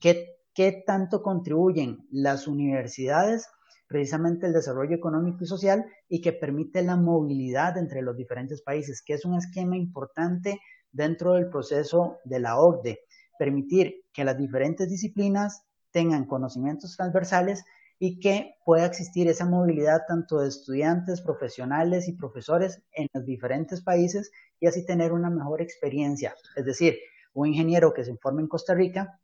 qué, 0.00 0.38
qué 0.54 0.82
tanto 0.86 1.22
contribuyen 1.22 2.06
las 2.10 2.48
universidades 2.48 3.46
precisamente 3.88 4.46
el 4.46 4.54
desarrollo 4.54 4.96
económico 4.96 5.44
y 5.44 5.46
social 5.46 5.84
y 6.08 6.22
que 6.22 6.32
permite 6.32 6.82
la 6.82 6.96
movilidad 6.96 7.76
entre 7.76 8.00
los 8.00 8.16
diferentes 8.16 8.62
países, 8.62 9.02
que 9.02 9.12
es 9.12 9.26
un 9.26 9.34
esquema 9.34 9.76
importante 9.76 10.58
dentro 10.92 11.34
del 11.34 11.50
proceso 11.50 12.16
de 12.24 12.40
la 12.40 12.58
OCDE, 12.58 13.00
permitir 13.38 14.06
que 14.14 14.24
las 14.24 14.38
diferentes 14.38 14.88
disciplinas 14.88 15.66
tengan 15.90 16.24
conocimientos 16.24 16.96
transversales 16.96 17.66
y 18.04 18.18
que 18.18 18.56
pueda 18.64 18.86
existir 18.86 19.28
esa 19.28 19.44
movilidad 19.44 20.02
tanto 20.08 20.40
de 20.40 20.48
estudiantes, 20.48 21.20
profesionales 21.20 22.08
y 22.08 22.14
profesores 22.14 22.82
en 22.90 23.06
los 23.14 23.24
diferentes 23.24 23.80
países 23.80 24.32
y 24.58 24.66
así 24.66 24.84
tener 24.84 25.12
una 25.12 25.30
mejor 25.30 25.62
experiencia. 25.62 26.34
Es 26.56 26.64
decir, 26.64 26.98
un 27.32 27.46
ingeniero 27.46 27.94
que 27.94 28.04
se 28.04 28.10
informe 28.10 28.42
en 28.42 28.48
Costa 28.48 28.74
Rica 28.74 29.20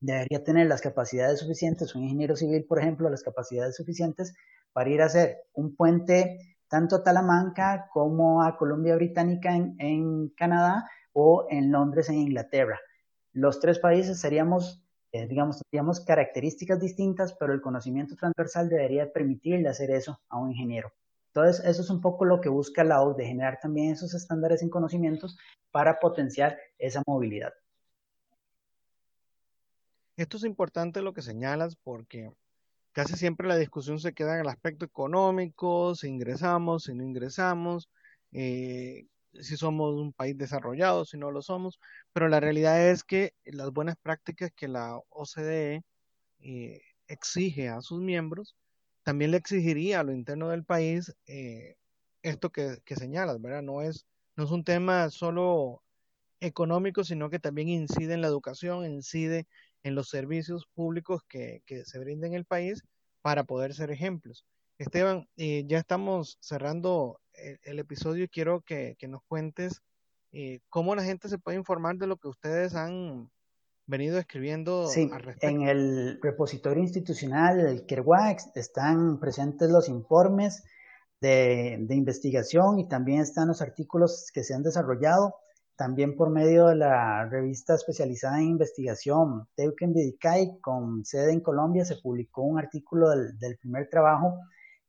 debería 0.00 0.44
tener 0.44 0.68
las 0.68 0.80
capacidades 0.80 1.40
suficientes, 1.40 1.96
un 1.96 2.04
ingeniero 2.04 2.36
civil, 2.36 2.64
por 2.68 2.78
ejemplo, 2.78 3.10
las 3.10 3.24
capacidades 3.24 3.74
suficientes 3.74 4.32
para 4.72 4.90
ir 4.90 5.02
a 5.02 5.06
hacer 5.06 5.38
un 5.54 5.74
puente 5.74 6.56
tanto 6.68 6.94
a 6.94 7.02
Talamanca 7.02 7.88
como 7.92 8.44
a 8.44 8.56
Columbia 8.56 8.94
Británica 8.94 9.56
en, 9.56 10.28
Canadá 10.36 10.88
o 11.12 11.48
en 11.50 11.72
Londres 11.72 12.08
en 12.08 12.18
Inglaterra. 12.18 12.78
Los 13.32 13.58
tres 13.58 13.80
países 13.80 14.20
seríamos, 14.20 14.84
eh, 15.12 15.26
digamos, 15.26 15.58
tendríamos 15.58 16.00
características 16.00 16.80
distintas, 16.80 17.34
pero 17.34 17.52
el 17.52 17.60
conocimiento 17.60 18.16
transversal 18.16 18.68
debería 18.68 19.12
permitirle 19.12 19.68
hacer 19.68 19.90
eso 19.90 20.20
a 20.28 20.38
un 20.38 20.50
ingeniero. 20.50 20.92
Entonces, 21.34 21.64
eso 21.64 21.82
es 21.82 21.90
un 21.90 22.00
poco 22.00 22.24
lo 22.24 22.40
que 22.40 22.48
busca 22.48 22.82
la 22.82 23.00
de 23.16 23.26
generar 23.26 23.58
también 23.60 23.92
esos 23.92 24.14
estándares 24.14 24.62
en 24.62 24.70
conocimientos 24.70 25.38
para 25.70 26.00
potenciar 26.00 26.58
esa 26.78 27.02
movilidad. 27.06 27.52
Esto 30.16 30.36
es 30.36 30.44
importante 30.44 31.02
lo 31.02 31.14
que 31.14 31.22
señalas 31.22 31.76
porque 31.76 32.32
casi 32.92 33.14
siempre 33.14 33.48
la 33.48 33.56
discusión 33.56 33.98
se 34.00 34.12
queda 34.12 34.34
en 34.34 34.40
el 34.40 34.48
aspecto 34.48 34.84
económico, 34.84 35.94
si 35.94 36.08
ingresamos, 36.08 36.84
si 36.84 36.94
no 36.94 37.04
ingresamos, 37.04 37.88
eh, 38.32 39.06
si 39.32 39.56
somos 39.56 39.94
un 39.94 40.12
país 40.12 40.36
desarrollado, 40.36 41.04
si 41.04 41.18
no 41.18 41.30
lo 41.30 41.42
somos, 41.42 41.80
pero 42.12 42.28
la 42.28 42.40
realidad 42.40 42.90
es 42.90 43.04
que 43.04 43.34
las 43.44 43.70
buenas 43.72 43.96
prácticas 43.96 44.50
que 44.54 44.68
la 44.68 44.96
OCDE 45.10 45.82
eh, 46.40 46.82
exige 47.08 47.68
a 47.68 47.80
sus 47.80 48.00
miembros, 48.00 48.56
también 49.02 49.30
le 49.32 49.38
exigiría 49.38 50.00
a 50.00 50.04
lo 50.04 50.12
interno 50.12 50.48
del 50.48 50.64
país 50.64 51.14
eh, 51.26 51.76
esto 52.22 52.50
que, 52.50 52.78
que, 52.84 52.96
señalas, 52.96 53.40
¿verdad? 53.40 53.62
No 53.62 53.82
es, 53.82 54.06
no 54.36 54.44
es 54.44 54.50
un 54.50 54.64
tema 54.64 55.10
solo 55.10 55.82
económico, 56.40 57.04
sino 57.04 57.30
que 57.30 57.38
también 57.38 57.68
incide 57.68 58.14
en 58.14 58.22
la 58.22 58.28
educación, 58.28 58.84
incide 58.84 59.46
en 59.82 59.94
los 59.94 60.08
servicios 60.08 60.66
públicos 60.74 61.22
que, 61.28 61.62
se 61.84 61.98
brinda 61.98 62.26
en 62.26 62.34
el 62.34 62.44
país 62.44 62.82
para 63.22 63.44
poder 63.44 63.74
ser 63.74 63.90
ejemplos. 63.90 64.44
Esteban, 64.80 65.28
eh, 65.36 65.66
ya 65.66 65.76
estamos 65.76 66.38
cerrando 66.40 67.20
el, 67.64 67.78
episodio 67.78 68.24
y 68.24 68.28
quiero 68.28 68.62
que, 68.62 68.96
nos 69.08 69.22
cuentes 69.24 69.82
eh, 70.32 70.60
cómo 70.70 70.94
la 70.94 71.04
gente 71.04 71.28
se 71.28 71.36
puede 71.36 71.58
informar 71.58 71.96
de 71.96 72.06
lo 72.06 72.16
que 72.16 72.28
ustedes 72.28 72.74
han 72.74 73.30
venido 73.84 74.18
escribiendo 74.18 74.86
sí, 74.86 75.10
En 75.42 75.68
el 75.68 76.18
repositorio 76.22 76.82
institucional, 76.82 77.84
KERWAX, 77.86 78.52
están 78.54 79.20
presentes 79.20 79.68
los 79.68 79.86
informes 79.90 80.64
de, 81.20 81.76
de 81.80 81.94
investigación 81.94 82.78
y 82.78 82.88
también 82.88 83.20
están 83.20 83.48
los 83.48 83.60
artículos 83.60 84.30
que 84.32 84.44
se 84.44 84.54
han 84.54 84.62
desarrollado. 84.62 85.34
También 85.76 86.16
por 86.16 86.30
medio 86.30 86.68
de 86.68 86.76
la 86.76 87.26
revista 87.26 87.74
especializada 87.74 88.38
en 88.38 88.48
investigación 88.48 89.46
Teuken 89.56 89.92
Vidicay, 89.92 90.58
con 90.62 91.04
sede 91.04 91.32
en 91.32 91.40
Colombia, 91.40 91.84
se 91.84 91.96
publicó 91.96 92.42
un 92.42 92.58
artículo 92.58 93.10
del, 93.10 93.58
primer 93.58 93.90
trabajo 93.90 94.38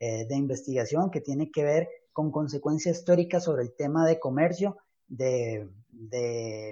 eh, 0.03 0.25
de 0.27 0.35
investigación 0.35 1.11
que 1.11 1.21
tiene 1.21 1.51
que 1.51 1.63
ver 1.63 1.87
con 2.11 2.31
consecuencias 2.31 2.97
históricas 2.97 3.43
sobre 3.43 3.61
el 3.61 3.75
tema 3.75 4.03
de 4.07 4.19
comercio 4.19 4.77
de, 5.07 5.69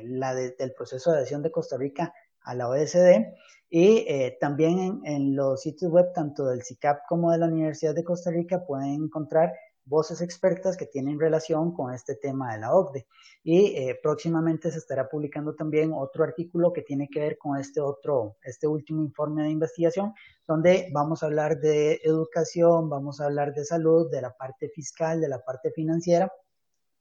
la 0.03 0.34
del 0.34 0.73
proceso 0.75 1.12
de 1.12 1.17
adhesión 1.17 1.43
de 1.43 1.51
Costa 1.51 1.77
Rica 1.77 2.12
a 2.41 2.56
la 2.56 2.67
OSD 2.67 3.27
y 3.69 3.97
eh, 4.08 4.36
también 4.41 4.80
en, 4.80 5.01
en, 5.06 5.36
los 5.36 5.62
sitios 5.62 5.91
web 5.91 6.12
tanto 6.12 6.47
del 6.47 6.63
CICAP 6.63 7.01
como 7.08 7.32
de 7.32 7.38
la 7.38 7.45
Universidad 7.45 7.93
de 7.93 8.03
Costa 8.03 8.32
Rica 8.32 8.65
pueden 8.65 8.95
encontrar 8.95 9.53
voces 9.89 10.21
expertas 10.21 10.78
que 10.78 10.86
tienen 10.86 11.19
relación 11.19 11.73
con 11.73 11.93
este 11.93 12.15
tema 12.15 12.54
de 12.54 12.60
la 12.60 12.73
OCDE. 12.73 13.08
Y 13.43 13.75
eh, 13.75 13.99
próximamente 14.02 14.71
se 14.71 14.78
estará 14.78 15.10
publicando 15.10 15.56
también 15.56 15.91
otro 15.93 16.23
artículo 16.23 16.71
que 16.71 16.84
tiene 16.84 17.10
que 17.10 17.19
ver 17.19 17.38
con 17.38 17.58
este 17.58 17.82
otro, 17.82 18.38
este 18.43 18.67
último 18.67 19.04
informe 19.04 19.43
de 19.43 19.49
investigación, 19.49 20.13
donde 20.47 20.89
vamos 20.93 21.23
a 21.23 21.25
hablar 21.25 21.60
de 21.60 21.99
educación, 22.04 22.89
vamos 22.89 23.19
a 23.19 23.25
hablar 23.25 23.54
de 23.54 23.65
salud, 23.65 24.10
de 24.10 24.21
la 24.21 24.32
parte 24.38 24.69
fiscal, 24.69 25.19
de 25.19 25.28
la 25.28 25.43
parte 25.43 25.71
financiera 25.71 26.32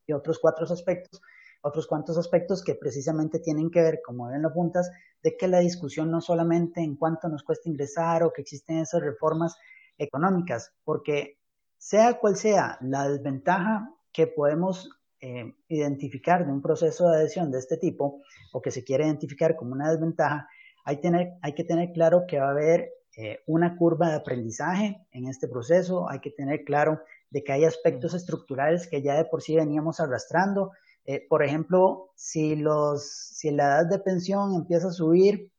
y 0.07 0.12
otros 0.12 0.38
cuatro 0.38 0.64
aspectos 0.64 1.20
otros 1.62 1.87
cuantos 1.87 2.16
aspectos 2.18 2.62
que 2.62 2.74
precisamente 2.74 3.40
tienen 3.40 3.70
que 3.70 3.83
ver, 3.83 4.01
como 4.05 4.29
ven 4.29 4.42
las 4.42 4.53
puntas, 4.53 4.90
de 5.22 5.37
que 5.37 5.48
la 5.48 5.59
discusión 5.59 6.11
no 6.11 6.20
solamente 6.20 6.81
en 6.81 6.96
cuánto 6.96 7.29
nos 7.29 7.42
cuesta 7.42 7.68
ingresar 7.68 8.22
o 8.22 8.33
que 8.33 8.42
existen 8.42 8.79
esas 8.79 9.03
reformas 9.03 9.57
económicas, 9.98 10.72
porque 10.85 11.38
sea 11.78 12.18
cual 12.18 12.36
sea 12.36 12.78
la 12.80 13.08
desventaja 13.08 13.90
que 14.12 14.26
podemos 14.26 14.90
eh, 15.20 15.54
identificar 15.68 16.46
de 16.46 16.52
un 16.52 16.62
proceso 16.62 17.08
de 17.08 17.16
adhesión 17.16 17.50
de 17.50 17.58
este 17.58 17.76
tipo 17.76 18.22
o 18.52 18.60
que 18.60 18.70
se 18.70 18.84
quiere 18.84 19.04
identificar 19.04 19.56
como 19.56 19.72
una 19.72 19.90
desventaja, 19.90 20.48
hay, 20.84 21.54
que 21.54 21.64
tener 21.64 21.92
claro 21.92 22.24
que 22.26 22.38
va 22.38 22.46
a 22.46 22.52
haber 22.52 22.90
eh, 23.16 23.40
una 23.46 23.76
curva 23.76 24.08
de 24.08 24.14
aprendizaje 24.14 25.06
en 25.12 25.26
este 25.26 25.46
proceso, 25.46 26.08
hay 26.08 26.20
que 26.20 26.30
tener 26.30 26.64
claro 26.64 27.00
de 27.30 27.44
que 27.44 27.52
hay 27.52 27.64
aspectos 27.64 28.14
estructurales 28.14 28.86
que 28.86 29.02
ya 29.02 29.16
de 29.16 29.26
por 29.26 29.42
sí 29.42 29.56
veníamos 29.56 30.00
arrastrando. 30.00 30.72
Eh, 31.04 31.26
por 31.28 31.42
ejemplo, 31.42 32.10
si, 32.14 32.56
los, 32.56 33.06
si 33.06 33.50
la 33.50 33.64
edad 33.64 33.86
de 33.86 33.98
pensión 33.98 34.54
empieza 34.54 34.88
a 34.88 34.92
subir, 34.92 35.50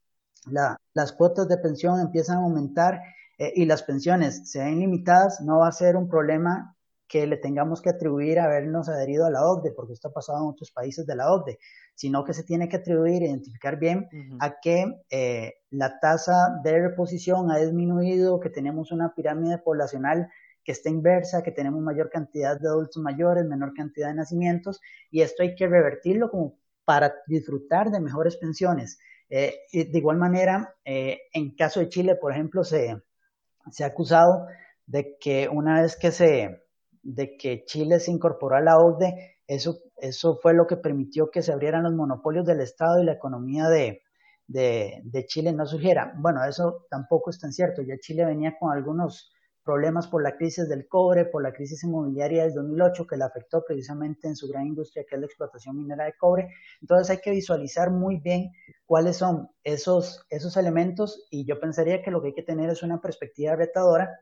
las 0.93 1.11
cuotas 1.11 1.47
de 1.47 1.57
pensión 1.57 1.99
empiezan 1.99 2.37
a 2.37 2.43
aumentar 2.43 3.01
eh, 3.39 3.53
y 3.55 3.65
las 3.65 3.83
pensiones 3.83 4.51
se 4.51 4.59
ven 4.59 4.79
limitadas, 4.79 5.39
no 5.39 5.59
va 5.59 5.69
a 5.69 5.71
ser 5.71 5.95
un 5.95 6.09
problema 6.09 6.75
que 7.07 7.25
le 7.25 7.37
tengamos 7.37 7.81
que 7.81 7.89
atribuir 7.89 8.37
a 8.37 8.43
habernos 8.43 8.89
adherido 8.89 9.25
a 9.25 9.31
la 9.31 9.43
OCDE, 9.43 9.71
porque 9.71 9.93
esto 9.93 10.09
ha 10.09 10.13
pasado 10.13 10.39
en 10.39 10.49
otros 10.49 10.71
países 10.71 11.07
de 11.07 11.15
la 11.15 11.31
OCDE, 11.31 11.57
sino 11.95 12.23
que 12.25 12.33
se 12.33 12.43
tiene 12.43 12.67
que 12.67 12.75
atribuir, 12.75 13.23
identificar 13.23 13.79
bien 13.79 14.07
a 14.39 14.59
que 14.59 15.01
eh, 15.09 15.53
la 15.71 15.99
tasa 15.99 16.59
de 16.63 16.79
reposición 16.79 17.49
ha 17.49 17.57
disminuido, 17.57 18.39
que 18.39 18.49
tenemos 18.49 18.91
una 18.91 19.15
pirámide 19.15 19.57
poblacional 19.57 20.29
que 20.63 20.73
está 20.73 20.89
inversa, 20.89 21.41
que 21.41 21.51
tenemos 21.51 21.81
mayor 21.81 22.09
cantidad 22.11 22.59
de 22.59 22.67
adultos 22.67 23.01
mayores, 23.01 23.45
menor 23.45 23.73
cantidad 23.73 24.09
de 24.09 24.15
nacimientos, 24.15 24.79
y 25.09 25.21
esto 25.21 25.43
hay 25.43 25.55
que 25.55 25.67
revertirlo 25.67 26.29
como 26.29 26.59
para 26.85 27.15
disfrutar 27.25 27.89
de 27.89 28.01
mejores 28.01 28.35
pensiones. 28.37 28.99
Eh, 29.29 29.55
de 29.71 29.97
igual 29.97 30.17
manera, 30.17 30.75
en 30.83 31.55
caso 31.55 31.79
de 31.79 31.89
Chile, 31.89 32.15
por 32.15 32.33
ejemplo, 32.33 32.63
se, 32.63 33.01
se 33.71 33.83
ha 33.83 33.87
acusado 33.87 34.47
de 34.85 35.17
que 35.19 35.47
una 35.49 35.81
vez 35.81 35.95
que 35.95 36.11
se 36.11 36.63
de 37.01 37.37
que 37.37 37.63
Chile 37.65 37.99
se 37.99 38.11
incorporó 38.11 38.57
a 38.57 38.61
la 38.61 38.77
OCDE, 38.77 39.37
eso, 39.47 39.79
eso 39.97 40.37
fue 40.41 40.53
lo 40.53 40.67
que 40.67 40.77
permitió 40.77 41.31
que 41.31 41.41
se 41.41 41.51
abrieran 41.51 41.83
los 41.83 41.93
monopolios 41.93 42.45
del 42.45 42.61
Estado 42.61 43.01
y 43.01 43.05
la 43.05 43.13
economía 43.13 43.67
de, 43.67 44.03
de, 44.47 45.01
de 45.03 45.25
Chile 45.25 45.53
no 45.53 45.65
surgiera. 45.65 46.13
Bueno, 46.17 46.43
eso 46.45 46.85
tampoco 46.89 47.29
es 47.29 47.39
tan 47.39 47.51
cierto. 47.51 47.81
Ya 47.81 47.97
Chile 47.99 48.25
venía 48.25 48.55
con 48.59 48.71
algunos 48.71 49.31
problemas 49.69 50.07
por 50.07 50.23
la 50.23 50.35
crisis 50.35 50.67
del 50.67 50.87
cobre, 50.87 51.25
por 51.25 51.43
la 51.43 51.53
crisis 51.53 51.83
inmobiliaria 51.83 52.43
del 52.43 52.55
2008 52.55 53.05
que 53.05 53.17
le 53.17 53.23
afectó 53.23 53.63
precisamente 53.63 54.27
en 54.27 54.35
su 54.35 54.47
gran 54.47 54.65
industria 54.65 55.05
que 55.07 55.13
es 55.13 55.21
la 55.21 55.27
explotación 55.27 55.77
minera 55.77 56.05
de 56.05 56.17
cobre. 56.17 56.49
Entonces 56.81 57.11
hay 57.11 57.19
que 57.19 57.29
visualizar 57.29 57.91
muy 57.91 58.17
bien 58.17 58.51
cuáles 58.87 59.17
son 59.17 59.47
esos, 59.63 60.25
esos 60.31 60.57
elementos 60.57 61.27
y 61.29 61.45
yo 61.45 61.59
pensaría 61.59 62.01
que 62.01 62.09
lo 62.09 62.19
que 62.19 62.29
hay 62.29 62.33
que 62.33 62.41
tener 62.41 62.67
es 62.71 62.81
una 62.81 62.99
perspectiva 62.99 63.55
retadora 63.55 64.19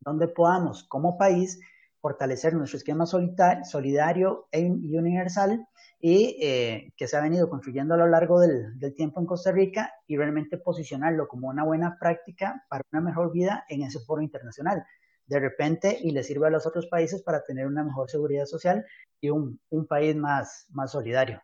donde 0.00 0.28
podamos 0.28 0.84
como 0.84 1.16
país 1.16 1.58
fortalecer 2.04 2.52
nuestro 2.52 2.76
esquema 2.76 3.06
solidario 3.06 4.46
e 4.52 4.60
y 4.60 4.94
universal 4.98 5.66
y 5.98 6.36
eh, 6.38 6.92
que 6.98 7.08
se 7.08 7.16
ha 7.16 7.22
venido 7.22 7.48
construyendo 7.48 7.94
a 7.94 7.96
lo 7.96 8.06
largo 8.06 8.40
del, 8.40 8.74
tiempo 8.94 9.20
en 9.20 9.26
Costa 9.26 9.52
Rica 9.52 9.90
y 10.06 10.18
realmente 10.18 10.58
posicionarlo 10.58 11.26
como 11.28 11.48
una 11.48 11.64
buena 11.64 11.96
práctica 11.98 12.62
para 12.68 12.84
una 12.92 13.00
mejor 13.00 13.32
vida 13.32 13.64
en 13.70 13.84
ese 13.84 14.00
foro 14.00 14.20
internacional. 14.20 14.84
De 15.24 15.40
repente, 15.40 15.98
y 15.98 16.10
le 16.10 16.22
sirve 16.22 16.46
a 16.46 16.50
los 16.50 16.66
otros 16.66 16.88
países 16.88 17.22
para 17.22 17.42
tener 17.42 17.66
una 17.66 17.82
mejor 17.82 18.10
seguridad 18.10 18.44
social 18.44 18.84
y 19.18 19.30
un, 19.30 19.58
país 19.88 20.14
más, 20.14 20.66
más 20.72 20.92
solidario. 20.92 21.42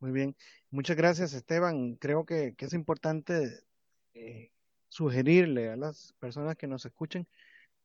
Muy 0.00 0.10
bien, 0.10 0.34
muchas 0.70 0.96
gracias 0.96 1.34
Esteban. 1.34 1.96
Creo 1.96 2.24
que, 2.24 2.54
es 2.56 2.72
importante 2.72 3.60
eh, 4.14 4.52
sugerirle 4.88 5.70
a 5.70 5.76
las 5.76 6.14
personas 6.18 6.56
que 6.56 6.66
nos 6.66 6.84
escuchen 6.86 7.26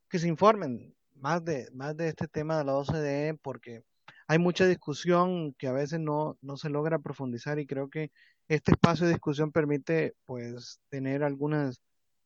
que 0.08 0.18
se 0.18 0.28
informen 0.28 0.94
más 1.16 1.44
de, 1.44 1.68
más 1.72 1.96
de 1.96 2.08
este 2.08 2.28
tema 2.28 2.58
de 2.58 2.64
la 2.64 2.74
OCDE 2.76 3.38
porque 3.42 3.84
hay 4.26 4.38
mucha 4.38 4.66
discusión 4.66 5.54
que 5.54 5.68
a 5.68 5.72
veces 5.72 6.00
no, 6.00 6.38
no 6.42 6.56
se 6.56 6.70
logra 6.70 6.98
profundizar 6.98 7.58
y 7.58 7.66
creo 7.66 7.88
que 7.90 8.10
este 8.48 8.72
espacio 8.72 9.06
de 9.06 9.14
discusión 9.14 9.52
permite 9.52 10.14
pues 10.26 10.80
tener 10.88 11.22
algunas 11.22 11.80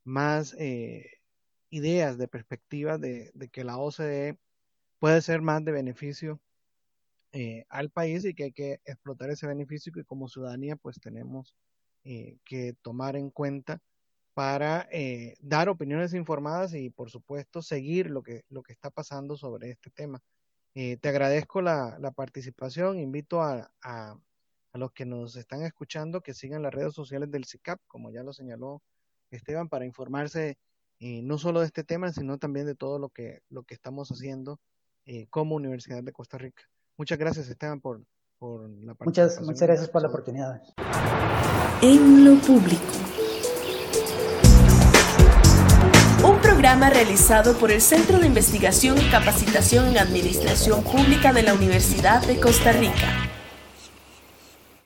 más 0.05 0.55
eh, 0.59 1.05
ideas 1.71 2.19
de 2.19 2.29
perspectiva 2.29 2.99
de, 2.99 3.33
que 3.53 3.65
la 3.65 3.79
OCDE 3.79 4.39
puede 4.99 5.21
ser 5.23 5.43
más 5.43 5.65
de 5.65 5.73
beneficio 5.73 6.41
eh, 7.33 7.65
al 7.69 7.91
país 7.91 8.25
y 8.25 8.35
que 8.35 8.45
hay 8.45 8.53
que 8.53 8.81
explotar 8.85 9.31
ese 9.31 9.47
beneficio 9.47 9.91
y 9.91 9.95
que 9.95 10.05
como 10.05 10.29
ciudadanía 10.29 10.77
pues 10.77 10.99
tenemos 11.01 11.55
eh, 12.05 12.39
que 12.45 12.75
tomar 12.83 13.17
en 13.17 13.31
cuenta 13.31 13.81
para 14.37 14.87
dar 15.41 15.71
opiniones 15.71 16.13
informadas 16.13 16.75
y 16.75 16.91
por 16.91 17.09
supuesto 17.11 17.63
seguir 17.63 18.11
lo 18.11 18.23
que, 18.23 18.45
lo 18.51 18.63
que 18.63 18.75
está 18.75 18.91
pasando 18.91 19.35
sobre 19.35 19.71
este 19.71 19.89
tema. 19.89 20.21
te 20.75 21.09
agradezco 21.09 21.63
la, 21.63 22.13
participación, 22.15 22.99
invito 22.99 23.41
a, 23.41 23.71
a, 23.83 24.19
a 24.73 24.79
los 24.79 24.93
que 24.93 25.07
nos 25.07 25.37
están 25.37 25.63
escuchando 25.63 26.21
que 26.21 26.35
sigan 26.35 26.63
las 26.63 26.75
redes 26.75 26.93
sociales 26.93 27.31
del 27.31 27.47
CICAP, 27.47 27.81
como 27.87 28.11
ya 28.11 28.23
lo 28.23 28.35
señaló 28.35 28.83
Esteban, 29.31 29.71
para 29.71 29.87
informarse 29.87 30.59
eh, 31.01 31.23
no 31.23 31.39
solo 31.39 31.61
de 31.61 31.67
este 31.67 31.85
tema, 31.85 32.13
sino 32.13 32.39
también 32.39 32.67
de 32.67 32.75
todo 32.75 32.99
lo 32.99 33.09
que, 33.11 33.41
lo 33.51 33.63
que 33.65 33.75
estamos 33.75 34.11
haciendo 34.11 34.61
eh, 35.05 35.27
como 35.29 35.55
Universidad 35.57 36.03
de 36.03 36.13
Costa 36.13 36.39
Rica. 36.39 36.63
Muchas 36.97 37.19
gracias, 37.19 37.49
Esteban, 37.49 37.81
por, 37.81 38.03
por 38.39 38.69
la 38.69 38.95
participación. 38.95 39.27
Muchas, 39.27 39.43
muchas 39.43 39.69
gracias 39.69 39.89
por 39.89 40.03
la 40.03 40.09
oportunidad. 40.09 40.63
En 41.83 42.25
lo 42.25 42.41
público. 42.41 43.06
Programa 46.67 46.91
realizado 46.91 47.57
por 47.59 47.71
el 47.71 47.81
Centro 47.81 48.19
de 48.19 48.27
Investigación 48.27 48.99
y 48.99 49.09
Capacitación 49.09 49.87
en 49.87 49.99
Administración 49.99 50.83
Pública 50.83 51.33
de 51.33 51.45
la 51.45 51.55
Universidad 51.55 52.27
de 52.27 52.41
Costa 52.41 52.73
Rica. 52.73 53.36